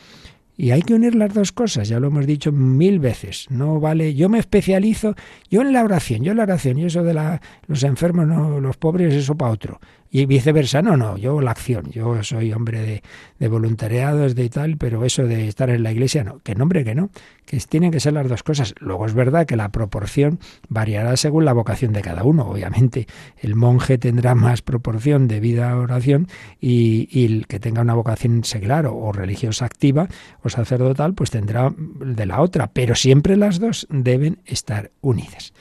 [0.57, 3.47] Y hay que unir las dos cosas, ya lo hemos dicho mil veces.
[3.51, 5.17] No vale, yo me especializo,
[5.51, 8.61] yo en la oración, yo en la oración, y eso de la, los enfermos, no,
[8.61, 9.81] los pobres, eso para otro.
[10.16, 13.03] Y viceversa, no, no, yo la acción, yo soy hombre de,
[13.40, 16.94] de voluntariados, de tal, pero eso de estar en la iglesia, no, que nombre que
[16.94, 17.11] no,
[17.44, 18.77] que tienen que ser las dos cosas.
[18.79, 22.46] Luego es verdad que la proporción variará según la vocación de cada uno.
[22.46, 26.29] Obviamente, el monje tendrá más proporción de vida a oración
[26.61, 30.07] y, y el que tenga una vocación seglar o, o religiosa activa
[30.44, 35.53] o sacerdotal, pues tendrá de la otra, pero siempre las dos deben estar unidas.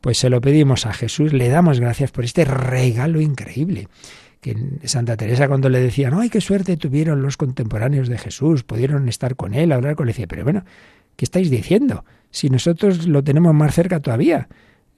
[0.00, 3.88] Pues se lo pedimos a Jesús, le damos gracias por este regalo increíble.
[4.40, 8.64] Que Santa Teresa cuando le decían, ¡ay, qué suerte tuvieron los contemporáneos de Jesús!
[8.64, 10.14] Pudieron estar con él, hablar con él.
[10.14, 10.64] Decía, pero bueno,
[11.16, 12.04] ¿qué estáis diciendo?
[12.30, 14.48] Si nosotros lo tenemos más cerca todavía.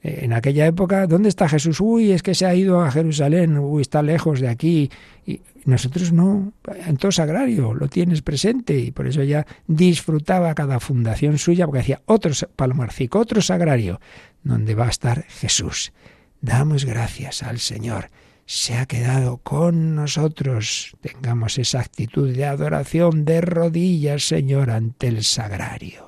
[0.01, 1.79] En aquella época, ¿dónde está Jesús?
[1.79, 4.91] Uy, es que se ha ido a Jerusalén, uy, está lejos de aquí.
[5.25, 6.51] Y nosotros no,
[6.85, 11.79] en todo sagrario lo tienes presente y por eso ya disfrutaba cada fundación suya porque
[11.79, 14.01] decía otro palomarcico, otro sagrario
[14.43, 15.93] donde va a estar Jesús.
[16.41, 18.09] Damos gracias al Señor.
[18.45, 20.95] Se ha quedado con nosotros.
[21.01, 26.05] Tengamos esa actitud de adoración de rodillas, Señor, ante el sagrario.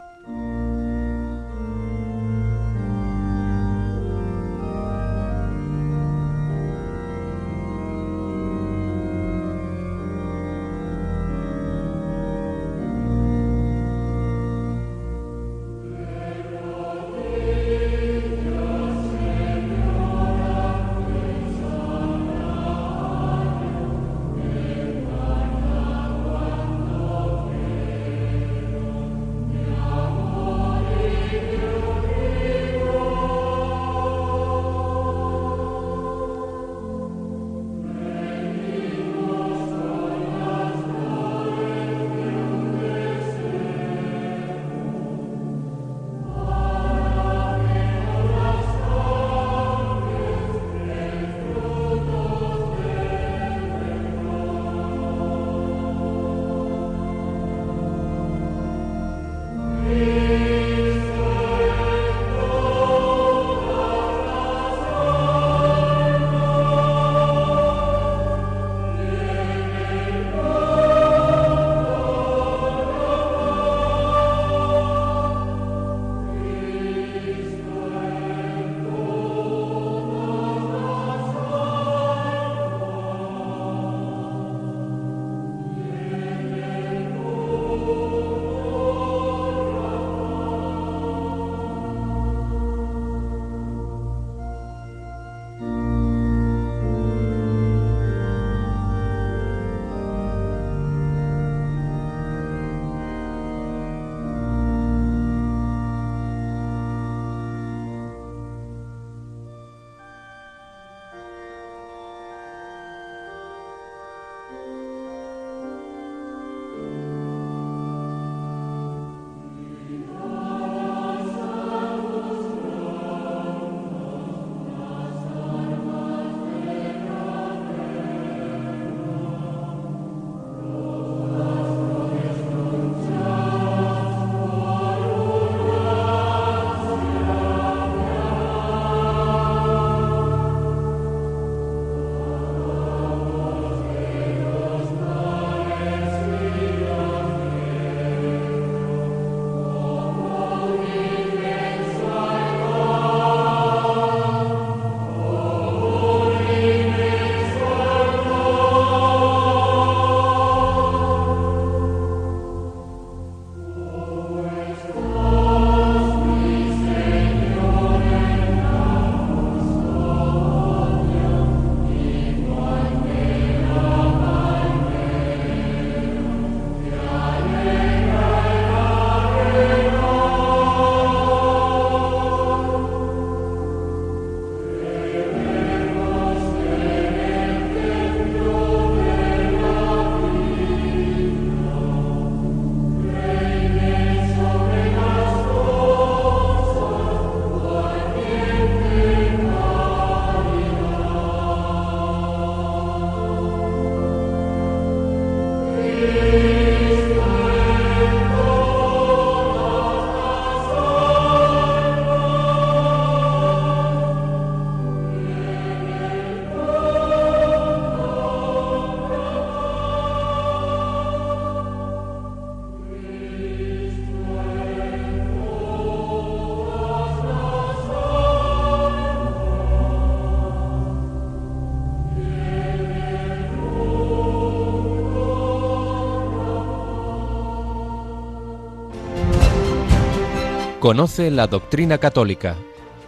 [240.86, 242.56] Conoce la doctrina católica.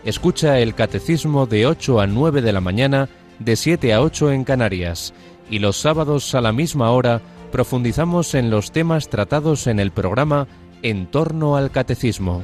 [0.03, 3.07] Escucha el catecismo de 8 a 9 de la mañana,
[3.38, 5.13] de 7 a 8 en Canarias.
[5.51, 7.21] Y los sábados a la misma hora
[7.51, 10.47] profundizamos en los temas tratados en el programa
[10.82, 12.41] En torno al catecismo.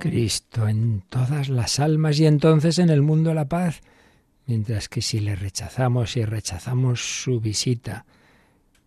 [0.00, 3.80] Cristo en todas las almas y entonces en el mundo la paz.
[4.44, 8.06] Mientras que si le rechazamos y rechazamos su visita,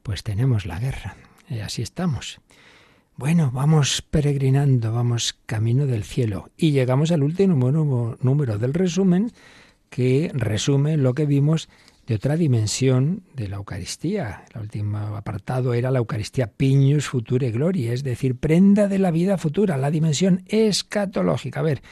[0.03, 1.15] pues tenemos la guerra.
[1.49, 2.41] Y así estamos.
[3.21, 9.31] Bueno, vamos peregrinando, vamos camino del cielo y llegamos al último número del resumen
[9.91, 11.69] que resume lo que vimos
[12.07, 14.45] de otra dimensión de la Eucaristía.
[14.55, 19.37] El último apartado era la Eucaristía Piñus Future Gloria, es decir, prenda de la vida
[19.37, 21.59] futura, la dimensión escatológica.
[21.59, 21.83] A ver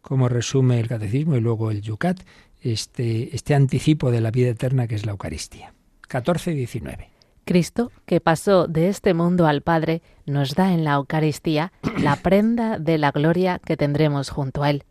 [0.00, 2.22] cómo resume el catecismo y luego el Yucat
[2.62, 5.74] este, este anticipo de la vida eterna que es la Eucaristía.
[6.08, 7.17] 14 y 19.
[7.48, 12.78] Cristo, que pasó de este mundo al Padre, nos da en la Eucaristía la prenda
[12.78, 14.84] de la gloria que tendremos junto a Él.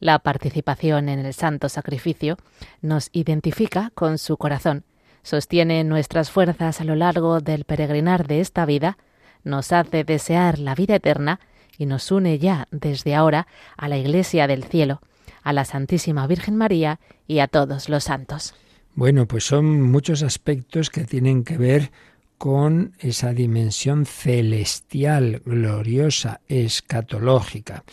[0.00, 2.36] La participación en el santo sacrificio
[2.82, 4.82] nos identifica con su corazón,
[5.22, 8.98] sostiene nuestras fuerzas a lo largo del peregrinar de esta vida,
[9.44, 11.38] nos hace desear la vida eterna
[11.78, 13.46] y nos une ya desde ahora
[13.76, 15.00] a la Iglesia del cielo,
[15.44, 16.98] a la Santísima Virgen María
[17.28, 18.52] y a todos los santos.
[18.94, 21.90] Bueno, pues son muchos aspectos que tienen que ver
[22.38, 27.84] con esa dimensión celestial, gloriosa, escatológica.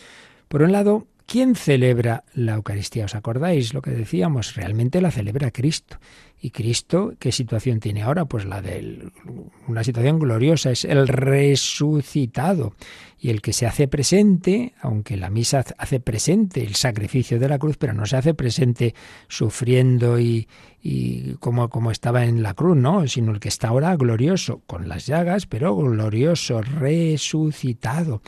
[0.48, 3.04] Por un lado, ¿quién celebra la Eucaristía?
[3.04, 4.54] ¿Os acordáis lo que decíamos?
[4.56, 5.98] Realmente la celebra Cristo.
[6.40, 8.24] ¿Y Cristo qué situación tiene ahora?
[8.24, 9.10] Pues la de
[9.66, 12.74] una situación gloriosa, es el resucitado.
[13.20, 17.58] Y el que se hace presente, aunque la misa hace presente el sacrificio de la
[17.58, 18.94] cruz, pero no se hace presente
[19.28, 20.48] sufriendo y,
[21.40, 23.06] como, como estaba en la cruz, ¿no?
[23.06, 28.22] Sino el que está ahora glorioso, con las llagas, pero glorioso, resucitado.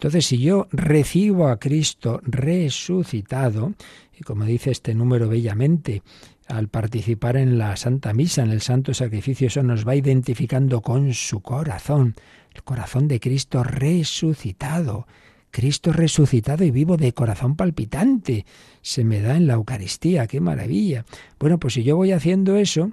[0.00, 3.74] Entonces, si yo recibo a Cristo resucitado,
[4.18, 6.02] y como dice este número bellamente,
[6.48, 11.12] al participar en la Santa Misa, en el Santo Sacrificio, eso nos va identificando con
[11.12, 12.14] su corazón,
[12.54, 15.06] el corazón de Cristo resucitado.
[15.50, 18.46] Cristo resucitado y vivo de corazón palpitante.
[18.80, 21.04] Se me da en la Eucaristía, qué maravilla.
[21.38, 22.90] Bueno, pues si yo voy haciendo eso,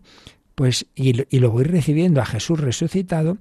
[0.56, 3.38] pues y, y lo voy recibiendo a Jesús resucitado,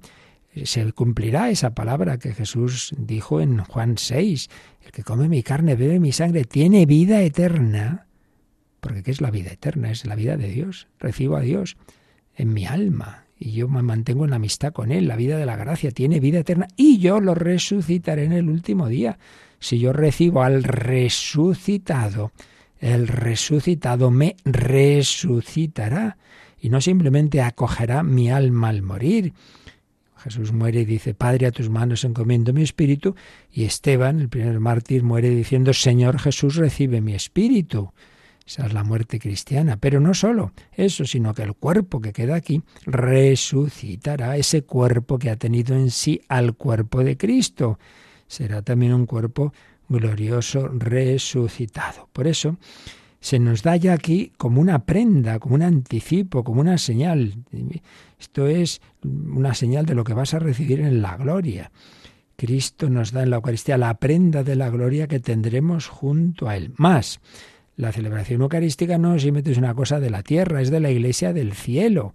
[0.65, 4.49] se cumplirá esa palabra que Jesús dijo en Juan 6.
[4.85, 8.07] El que come mi carne, bebe mi sangre, tiene vida eterna
[8.79, 9.91] porque ¿qué es la vida eterna?
[9.91, 10.87] Es la vida de Dios.
[10.99, 11.77] Recibo a Dios
[12.35, 15.07] en mi alma y yo me mantengo en amistad con Él.
[15.07, 18.87] La vida de la gracia tiene vida eterna y yo lo resucitaré en el último
[18.87, 19.17] día.
[19.59, 22.31] Si yo recibo al resucitado,
[22.79, 26.17] el resucitado me resucitará
[26.59, 29.33] y no simplemente acogerá mi alma al morir.
[30.17, 33.15] Jesús muere y dice, Padre, a tus manos encomiendo mi espíritu,
[33.51, 37.91] y Esteban, el primer mártir, muere diciendo, Señor Jesús, recibe mi espíritu.
[38.45, 39.75] Esa es la muerte cristiana.
[39.77, 45.29] Pero no solo eso, sino que el cuerpo que queda aquí resucitará, ese cuerpo que
[45.29, 47.77] ha tenido en sí al cuerpo de Cristo.
[48.27, 49.53] Será también un cuerpo
[49.89, 52.07] glorioso resucitado.
[52.13, 52.57] Por eso
[53.19, 57.35] se nos da ya aquí como una prenda, como un anticipo, como una señal.
[58.19, 61.71] Esto es una señal de lo que vas a recibir en la gloria.
[62.35, 66.55] Cristo nos da en la Eucaristía la prenda de la gloria que tendremos junto a
[66.55, 66.71] Él.
[66.77, 67.19] Más,
[67.75, 71.33] la celebración eucarística no simplemente es una cosa de la tierra, es de la iglesia
[71.33, 72.13] del cielo.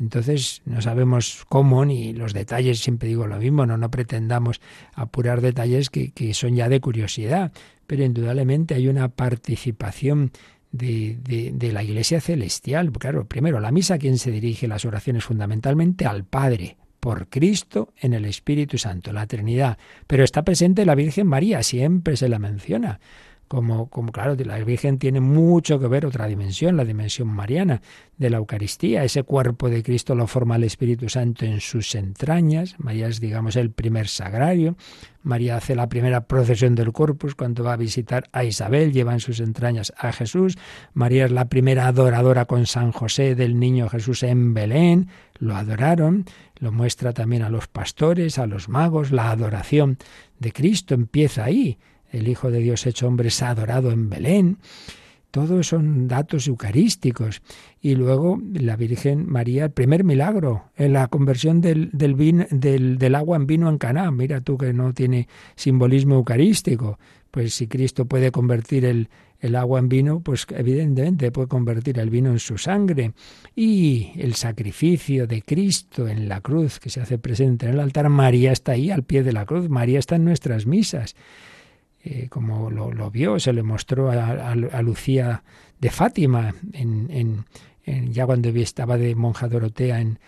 [0.00, 4.60] Entonces no sabemos cómo ni los detalles, siempre digo lo mismo, no, no pretendamos
[4.94, 7.52] apurar detalles que, son ya de curiosidad,
[7.86, 10.32] pero indudablemente hay una participación
[10.72, 12.90] de, de, la iglesia celestial.
[12.90, 17.92] Claro, primero, la misa a quien se dirige las oraciones fundamentalmente al Padre, por Cristo
[18.00, 19.78] en el Espíritu Santo, la Trinidad.
[20.06, 22.98] Pero está presente la Virgen María, siempre se la menciona
[23.54, 27.80] como, claro, la Virgen tiene mucho que ver otra dimensión, la dimensión mariana
[28.18, 29.04] de la Eucaristía.
[29.04, 32.74] Ese cuerpo de Cristo lo forma el Espíritu Santo en sus entrañas.
[32.78, 34.76] María es, digamos, el primer sagrario.
[35.22, 39.20] María hace la primera procesión del Corpus cuando va a visitar a Isabel, lleva en
[39.20, 40.56] sus entrañas a Jesús.
[40.92, 45.08] María es la primera adoradora con San José del niño Jesús en Belén.
[45.38, 46.26] Lo adoraron,
[46.58, 49.12] lo muestra también a los pastores, a los magos.
[49.12, 49.98] La adoración
[50.38, 51.78] de Cristo empieza ahí.
[52.14, 54.58] El Hijo de Dios hecho hombre es adorado en Belén.
[55.32, 57.42] Todos son datos eucarísticos.
[57.80, 63.36] Y luego la Virgen María, el primer milagro, en la conversión del, del, del, agua
[63.36, 64.12] en vino en Caná.
[64.12, 67.00] Mira tú que no tiene simbolismo eucarístico.
[67.32, 69.08] Pues si Cristo puede convertir el,
[69.40, 73.12] el agua en vino, pues evidentemente puede convertir el vino en su sangre.
[73.56, 78.08] Y el sacrificio de Cristo en la cruz, que se hace presente en el altar,
[78.08, 81.16] María está ahí al pie de la cruz, María está en nuestras misas.
[82.06, 85.42] Eh, como lo, vio, se le mostró a, Lucía
[85.80, 87.46] de Fátima, en,
[87.86, 90.18] ya cuando estaba de monja Dorotea en,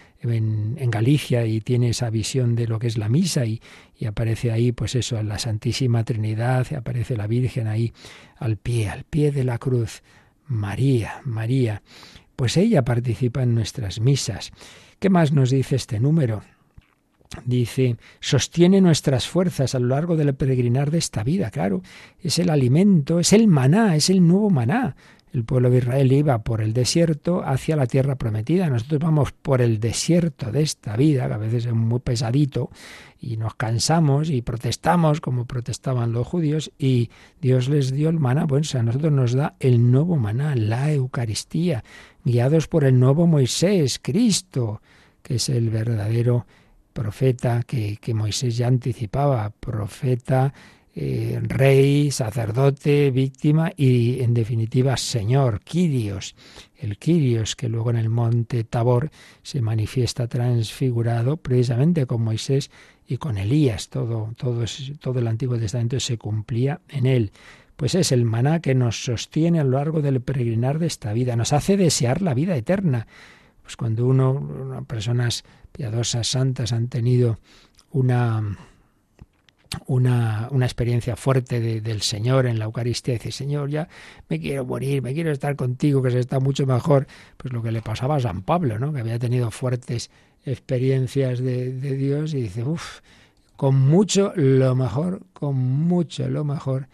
[0.90, 3.60] Galicia y tiene esa visión de lo que es la misa y,
[4.06, 7.92] aparece ahí, pues eso, la Santísima Trinidad, aparece la Virgen ahí
[8.38, 10.02] al pie, al pie de la cruz.
[10.46, 11.82] María, María.
[12.36, 14.50] Pues ella participa en nuestras misas.
[14.98, 16.42] ¿Qué más nos dice este número?
[17.44, 21.82] Dice, sostiene nuestras fuerzas a lo largo del peregrinar de esta vida, claro,
[22.20, 24.96] es el alimento, es el maná, es el nuevo maná.
[25.32, 28.70] El pueblo de Israel iba por el desierto hacia la tierra prometida.
[28.70, 32.70] Nosotros vamos por el desierto de esta vida, que a veces es muy pesadito,
[33.20, 37.10] y nos cansamos y protestamos como protestaban los judíos, y
[37.40, 38.46] Dios les dio el maná.
[38.46, 41.84] Bueno, a nosotros nos da el nuevo maná, la Eucaristía,
[42.24, 44.80] guiados por el nuevo Moisés, Cristo,
[45.22, 46.46] que es el verdadero
[46.96, 50.54] profeta que, Moisés ya anticipaba, profeta,
[50.94, 56.34] eh, rey, sacerdote, víctima y en definitiva Señor, Quirios,
[56.78, 59.10] el Quirios que luego en el monte Tabor
[59.42, 62.70] se manifiesta transfigurado precisamente con Moisés
[63.06, 64.64] y con Elías, todo, todo,
[64.98, 67.30] todo el Antiguo Testamento se cumplía en él.
[67.76, 71.36] Pues es el maná que nos sostiene a lo largo del peregrinar de esta vida,
[71.36, 73.06] nos hace desear la vida eterna.
[73.66, 75.42] Pues cuando uno, personas
[75.72, 77.40] piadosas, santas, han tenido
[77.90, 78.56] una,
[79.88, 83.14] una, una, experiencia fuerte del Señor en la Eucaristía.
[83.14, 83.88] Dice, Señor, ya
[84.28, 87.08] me quiero morir, me quiero estar contigo, que se está mucho mejor.
[87.36, 88.92] Pues lo que le pasaba a San Pablo, ¿no?
[88.92, 90.12] que había tenido fuertes
[90.44, 93.00] experiencias de, de Dios y dice, uff,
[93.56, 96.86] con mucho lo mejor, con mucho lo mejor.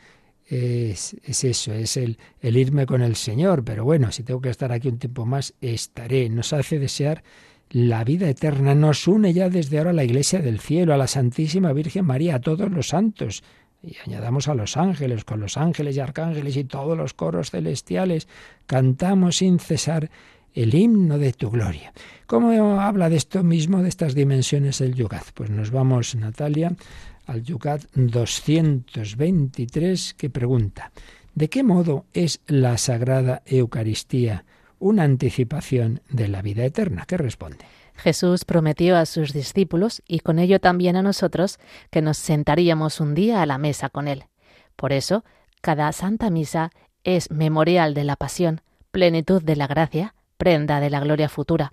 [0.54, 3.64] Es, es, eso, es el, el irme con el Señor.
[3.64, 6.28] Pero bueno, si tengo que estar aquí un tiempo más, estaré.
[6.28, 7.22] Nos hace desear
[7.70, 8.74] la vida eterna.
[8.74, 12.34] Nos une ya desde ahora a la Iglesia del Cielo, a la Santísima Virgen María,
[12.34, 13.42] a todos los santos.
[13.82, 18.28] Y añadamos a los ángeles, con los ángeles y arcángeles y todos los coros celestiales,
[18.66, 20.10] cantamos sin cesar
[20.54, 21.94] el himno de tu gloria.
[22.26, 25.24] ¿Cómo habla de esto mismo, de estas dimensiones el Yucat?
[25.32, 26.74] Pues nos vamos, Natalia,
[27.26, 30.92] al Yucat 223, que pregunta,
[31.34, 34.44] ¿de qué modo es la Sagrada Eucaristía
[34.82, 37.04] una anticipación de la vida eterna.
[37.06, 37.64] ¿Qué responde?
[37.94, 41.58] Jesús prometió a sus discípulos y con ello también a nosotros
[41.90, 44.24] que nos sentaríamos un día a la mesa con Él.
[44.74, 45.24] Por eso,
[45.60, 46.72] cada Santa Misa
[47.04, 48.60] es memorial de la pasión,
[48.90, 51.72] plenitud de la gracia, prenda de la gloria futura,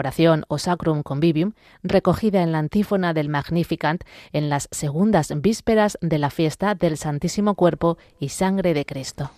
[0.00, 1.52] oración o sacrum convivium,
[1.84, 7.54] recogida en la antífona del Magnificant en las segundas vísperas de la fiesta del Santísimo
[7.54, 9.30] Cuerpo y Sangre de Cristo.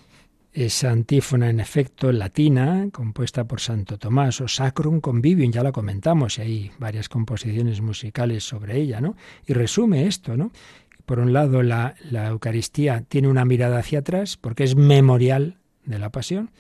[0.53, 6.39] Esa antífona, en efecto, latina, compuesta por Santo Tomás, o Sacrum Convivium, ya la comentamos,
[6.39, 9.17] y hay varias composiciones musicales sobre ella, ¿no?
[9.47, 10.53] Y resume esto, ¿no?
[11.07, 15.57] Por un lado, la, la Eucaristía tiene una mirada hacia atrás, porque es memorial
[15.87, 16.51] de la pasión,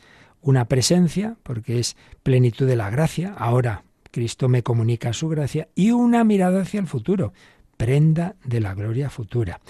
[0.40, 5.90] una presencia, porque es plenitud de la gracia, ahora Cristo me comunica su gracia, y
[5.90, 7.32] una mirada hacia el futuro,
[7.76, 9.60] prenda de la gloria futura.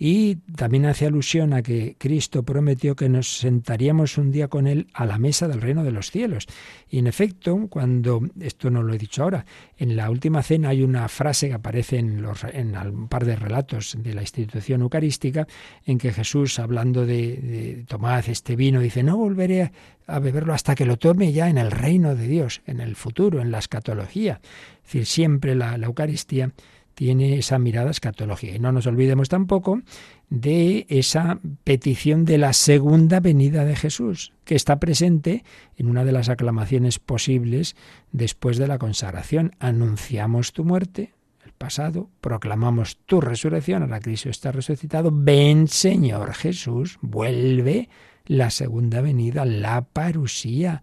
[0.00, 4.86] Y también hace alusión a que Cristo prometió que nos sentaríamos un día con Él
[4.94, 6.46] a la mesa del reino de los cielos.
[6.88, 9.44] Y en efecto, cuando, esto no lo he dicho ahora,
[9.76, 13.34] en la última cena hay una frase que aparece en, los, en un par de
[13.34, 15.48] relatos de la institución eucarística,
[15.84, 19.72] en que Jesús, hablando de, de tomad este vino, dice, no volveré
[20.06, 23.40] a beberlo hasta que lo tome ya en el reino de Dios, en el futuro,
[23.40, 24.40] en la escatología.
[24.76, 26.52] Es decir, siempre la, la Eucaristía
[26.98, 28.56] tiene esa mirada escatológica.
[28.56, 29.82] Y no nos olvidemos tampoco
[30.30, 35.44] de esa petición de la segunda venida de Jesús, que está presente
[35.76, 37.76] en una de las aclamaciones posibles
[38.10, 39.52] después de la consagración.
[39.60, 46.98] Anunciamos tu muerte, el pasado, proclamamos tu resurrección, ahora Cristo está resucitado, ven Señor Jesús,
[47.00, 47.88] vuelve
[48.26, 50.82] la segunda venida, la parusía,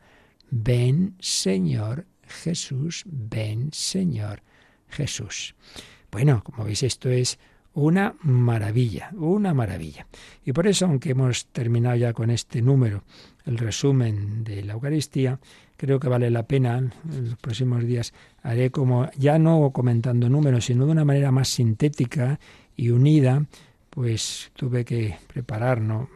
[0.49, 4.43] ven Señor Jesús, ven Señor
[4.87, 5.55] Jesús.
[6.11, 7.37] Bueno, como veis, esto es
[7.73, 10.07] una maravilla, una maravilla.
[10.45, 13.03] Y por eso, aunque hemos terminado ya con este número,
[13.45, 15.39] el resumen de la Eucaristía,
[15.77, 16.93] creo que vale la pena, en
[17.29, 22.39] los próximos días haré como, ya no comentando números, sino de una manera más sintética
[22.77, 23.45] y unida,
[23.89, 26.09] pues tuve que preparar ¿no?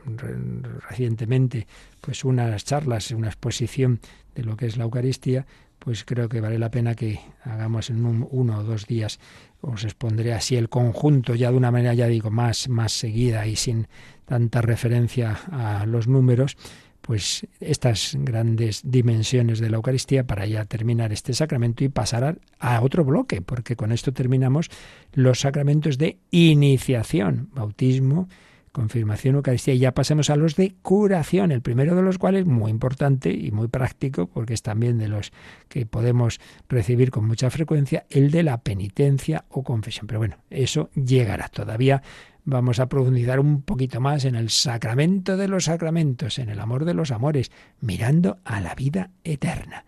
[0.90, 1.68] recientemente
[2.02, 4.00] pues unas charlas, una exposición
[4.36, 5.46] de lo que es la Eucaristía,
[5.80, 9.20] pues creo que vale la pena que hagamos en uno o dos días,
[9.62, 13.56] os expondré así el conjunto, ya de una manera, ya digo, más, más seguida y
[13.56, 13.88] sin
[14.26, 16.58] tanta referencia a los números,
[17.02, 22.82] pues estas grandes dimensiones de la Eucaristía para ya terminar este sacramento y pasar a
[22.82, 24.70] otro bloque, porque con esto terminamos
[25.14, 28.28] los sacramentos de iniciación, bautismo,
[28.72, 32.72] confirmación, Eucaristía, y ya pasemos a los de curación, el primero de los cuales muy
[32.72, 35.32] importante y muy práctico, porque es también de los
[35.68, 40.08] que podemos recibir con mucha frecuencia, el de la penitencia o confesión.
[40.08, 41.48] Pero bueno, eso llegará.
[41.50, 42.02] Todavía
[42.46, 46.86] vamos a profundizar un poquito más en el sacramento de los sacramentos, en el amor
[46.86, 47.52] de los amores,
[47.82, 49.86] mirando a la vida eterna.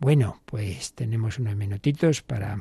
[0.00, 2.58] Bueno, pues tenemos unos minutitos para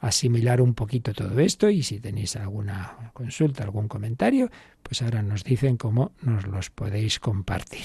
[0.00, 4.50] asimilar un poquito todo esto y si tenéis alguna consulta, algún comentario,
[4.82, 7.84] pues ahora nos dicen cómo nos los podéis compartir.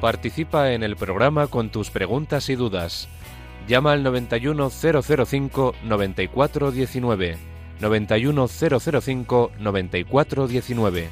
[0.00, 3.08] Participa en el programa con tus preguntas y dudas.
[3.68, 7.38] Llama al 91005 9419.
[7.80, 11.08] 91005 9419.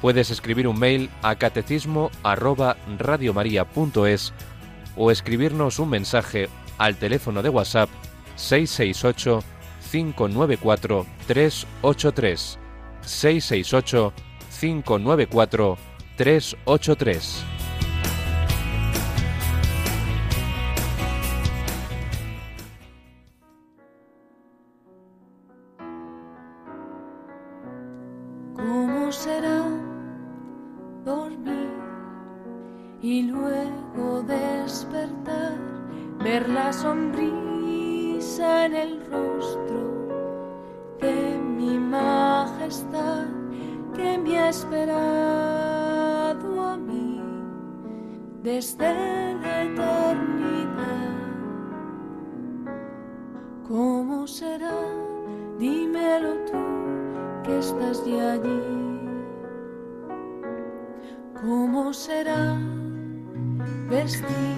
[0.00, 4.32] Puedes escribir un mail a catecismo arroba radiomaria.es
[4.96, 7.90] o escribirnos un mensaje al teléfono de WhatsApp
[8.36, 9.42] 668
[9.90, 12.58] 594 383
[13.02, 14.12] 668
[14.60, 15.78] 594
[16.16, 17.44] 383
[28.56, 29.64] ¿Cómo será
[31.04, 31.68] dormir
[33.02, 34.22] y luego
[36.22, 40.08] ver la sonrisa en el rostro
[41.00, 43.26] de mi majestad
[43.94, 44.90] que me ha esperado
[46.62, 47.20] a mí
[48.42, 51.10] desde la eternidad.
[53.68, 54.74] ¿Cómo será?
[55.58, 56.58] Dímelo tú
[57.44, 58.60] que estás de allí.
[61.40, 62.58] ¿Cómo será?
[63.90, 64.49] vestir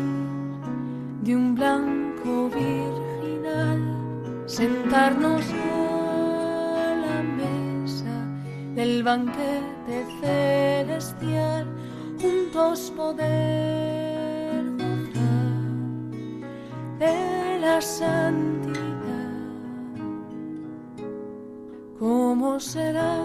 [9.03, 11.67] banquete celestial,
[12.21, 15.53] juntos poder gozar
[16.99, 18.83] de la santidad.
[21.99, 23.17] ¿Cómo será?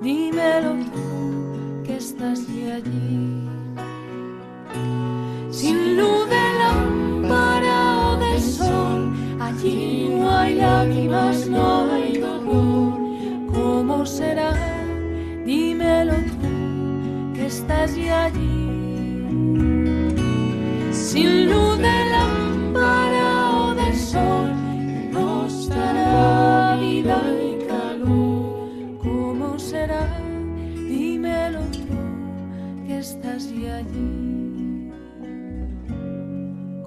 [0.00, 3.49] Dímelo tú que estás allí
[17.70, 18.66] estás ya allí.
[20.92, 24.50] Sin luz de lámpara o de sol,
[25.12, 28.98] nos dará vida y calor.
[29.02, 30.04] ¿Cómo será?
[30.88, 34.90] Dímelo tú, que estás ya allí.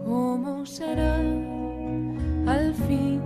[0.06, 1.16] ¿Cómo será
[2.46, 3.22] al fin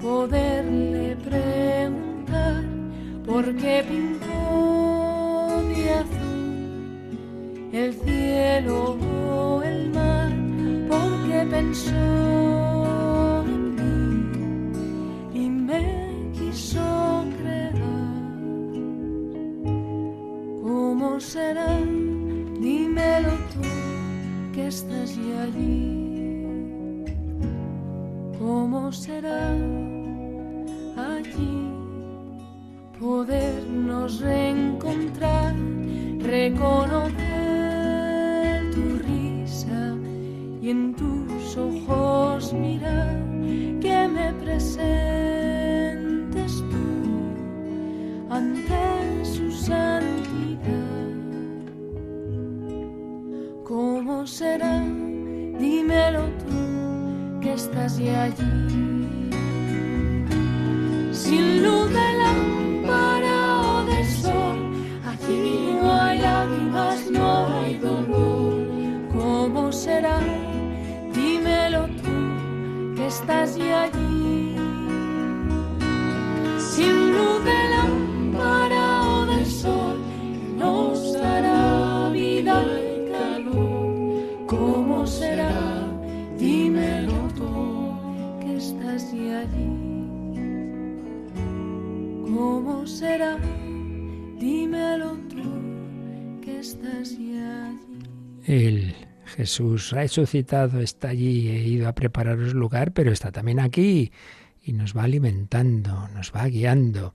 [0.00, 2.64] poderle preguntar
[3.26, 4.37] por qué pintó
[7.78, 8.96] el cielo
[9.36, 10.32] o el mar?
[10.88, 15.84] ¿Por qué pensó en mí y me
[16.36, 17.74] quiso crear?
[20.62, 21.70] ¿Cómo será?
[22.60, 23.68] Dímelo tú
[24.54, 25.10] que estás
[25.44, 25.94] allí.
[28.38, 29.52] ¿Cómo será
[30.96, 31.70] allí
[32.98, 35.54] podernos reencontrar,
[36.18, 37.17] reconocer
[57.88, 58.87] tú que estás ya allí.
[98.44, 98.94] El
[99.26, 104.12] Jesús resucitado está allí, he ido a prepararos lugar, pero está también aquí
[104.62, 107.14] y nos va alimentando, nos va guiando.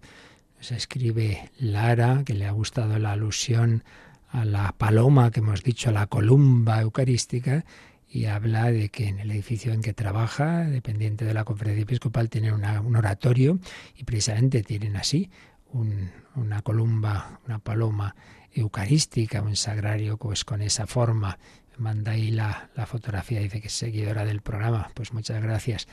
[0.58, 3.86] Nos escribe Lara, que le ha gustado la alusión
[4.30, 7.64] a la paloma que hemos dicho, a la columba eucarística,
[8.10, 12.30] y habla de que en el edificio en que trabaja, dependiente de la conferencia episcopal,
[12.30, 13.58] tienen un oratorio
[13.95, 15.30] y precisamente tienen así
[15.74, 18.15] un- una columba, una paloma
[18.53, 21.38] eucarística, un sagrario pues con esa forma.
[21.78, 24.89] Manda ahí la, la fotografía, dice que es seguidora del programa.
[24.93, 25.88] Pues muchas gracias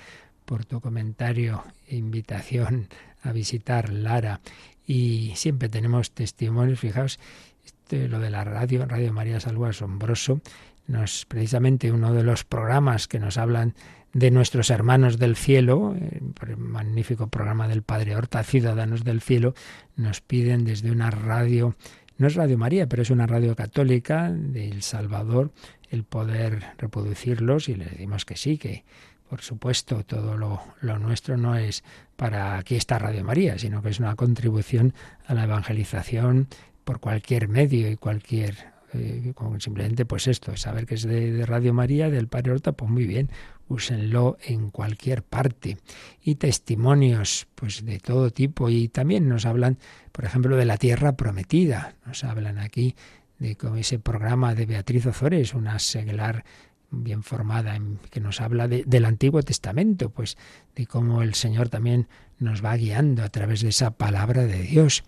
[0.44, 2.88] por tu comentario e invitación
[3.22, 4.40] a visitar Lara.
[4.86, 7.18] Y siempre tenemos testimonios, fijaos,
[7.64, 10.40] este, lo de la radio, Radio María es algo asombroso.
[10.86, 13.74] Nos, precisamente uno de los programas que nos hablan
[14.12, 19.54] de nuestros hermanos del cielo, el magnífico programa del Padre Horta, Ciudadanos del Cielo,
[19.96, 21.76] nos piden desde una radio,
[22.18, 25.52] no es Radio María, pero es una radio católica de El Salvador,
[25.90, 28.84] el poder reproducirlos y le decimos que sí, que
[29.28, 31.84] por supuesto todo lo, lo nuestro no es
[32.16, 34.92] para aquí está Radio María, sino que es una contribución
[35.26, 36.48] a la evangelización
[36.84, 38.56] por cualquier medio y cualquier
[38.92, 42.90] eh, simplemente pues esto, saber que es de, de Radio María, del Padre Horta, pues
[42.90, 43.30] muy bien,
[43.70, 45.78] úsenlo en cualquier parte.
[46.22, 49.78] Y testimonios, pues de todo tipo, y también nos hablan,
[50.12, 52.94] por ejemplo, de la tierra prometida, nos hablan aquí
[53.38, 56.44] de ese programa de Beatriz Ozores, una seglar
[56.90, 57.78] bien formada,
[58.10, 60.36] que nos habla de- del Antiguo Testamento, pues
[60.74, 62.08] de cómo el Señor también
[62.38, 65.04] nos va guiando a través de esa palabra de Dios.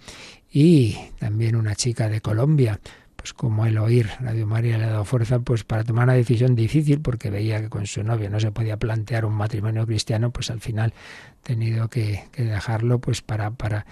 [0.50, 2.78] Y también una chica de Colombia,
[3.22, 6.56] pues como el oír Radio María le ha dado fuerza pues para tomar una decisión
[6.56, 10.50] difícil porque veía que con su novio no se podía plantear un matrimonio cristiano, pues
[10.50, 10.92] al final
[11.40, 13.86] ha tenido que, dejarlo pues para, para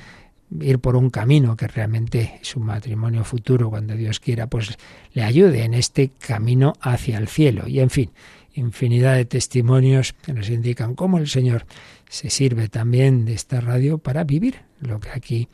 [0.61, 4.77] ir por un camino que realmente es un matrimonio futuro cuando Dios quiera pues
[5.13, 7.69] le ayude en este camino hacia el cielo.
[7.69, 8.11] Y en fin
[8.53, 11.67] infinidad de testimonios que nos indican cómo el Señor
[12.09, 15.49] se sirve también de esta radio para vivir lo que aquí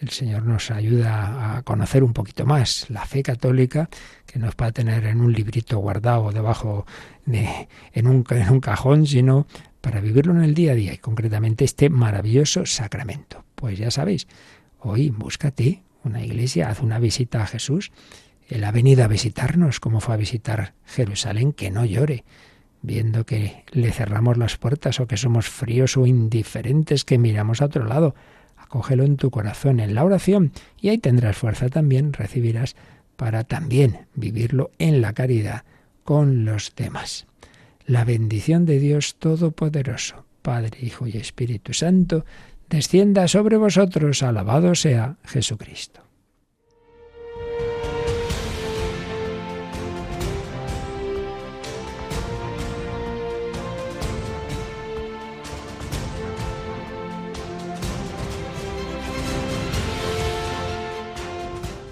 [0.00, 3.90] el Señor nos ayuda a conocer un poquito más la fe católica,
[4.26, 6.86] que no es para tener en un librito guardado debajo
[7.26, 9.46] de en un, en un cajón, sino
[9.80, 13.44] para vivirlo en el día a día y concretamente este maravilloso sacramento.
[13.54, 14.26] Pues ya sabéis,
[14.80, 17.92] hoy búscate una iglesia, haz una visita a Jesús.
[18.48, 22.24] Él ha venido a visitarnos como fue a visitar Jerusalén, que no llore,
[22.80, 27.66] viendo que le cerramos las puertas o que somos fríos o indiferentes, que miramos a
[27.66, 28.14] otro lado.
[28.70, 32.76] Acógelo en tu corazón, en la oración, y ahí tendrás fuerza también, recibirás
[33.16, 35.64] para también vivirlo en la caridad
[36.04, 37.26] con los demás.
[37.84, 42.24] La bendición de Dios Todopoderoso, Padre, Hijo y Espíritu Santo,
[42.68, 44.22] descienda sobre vosotros.
[44.22, 46.02] Alabado sea Jesucristo.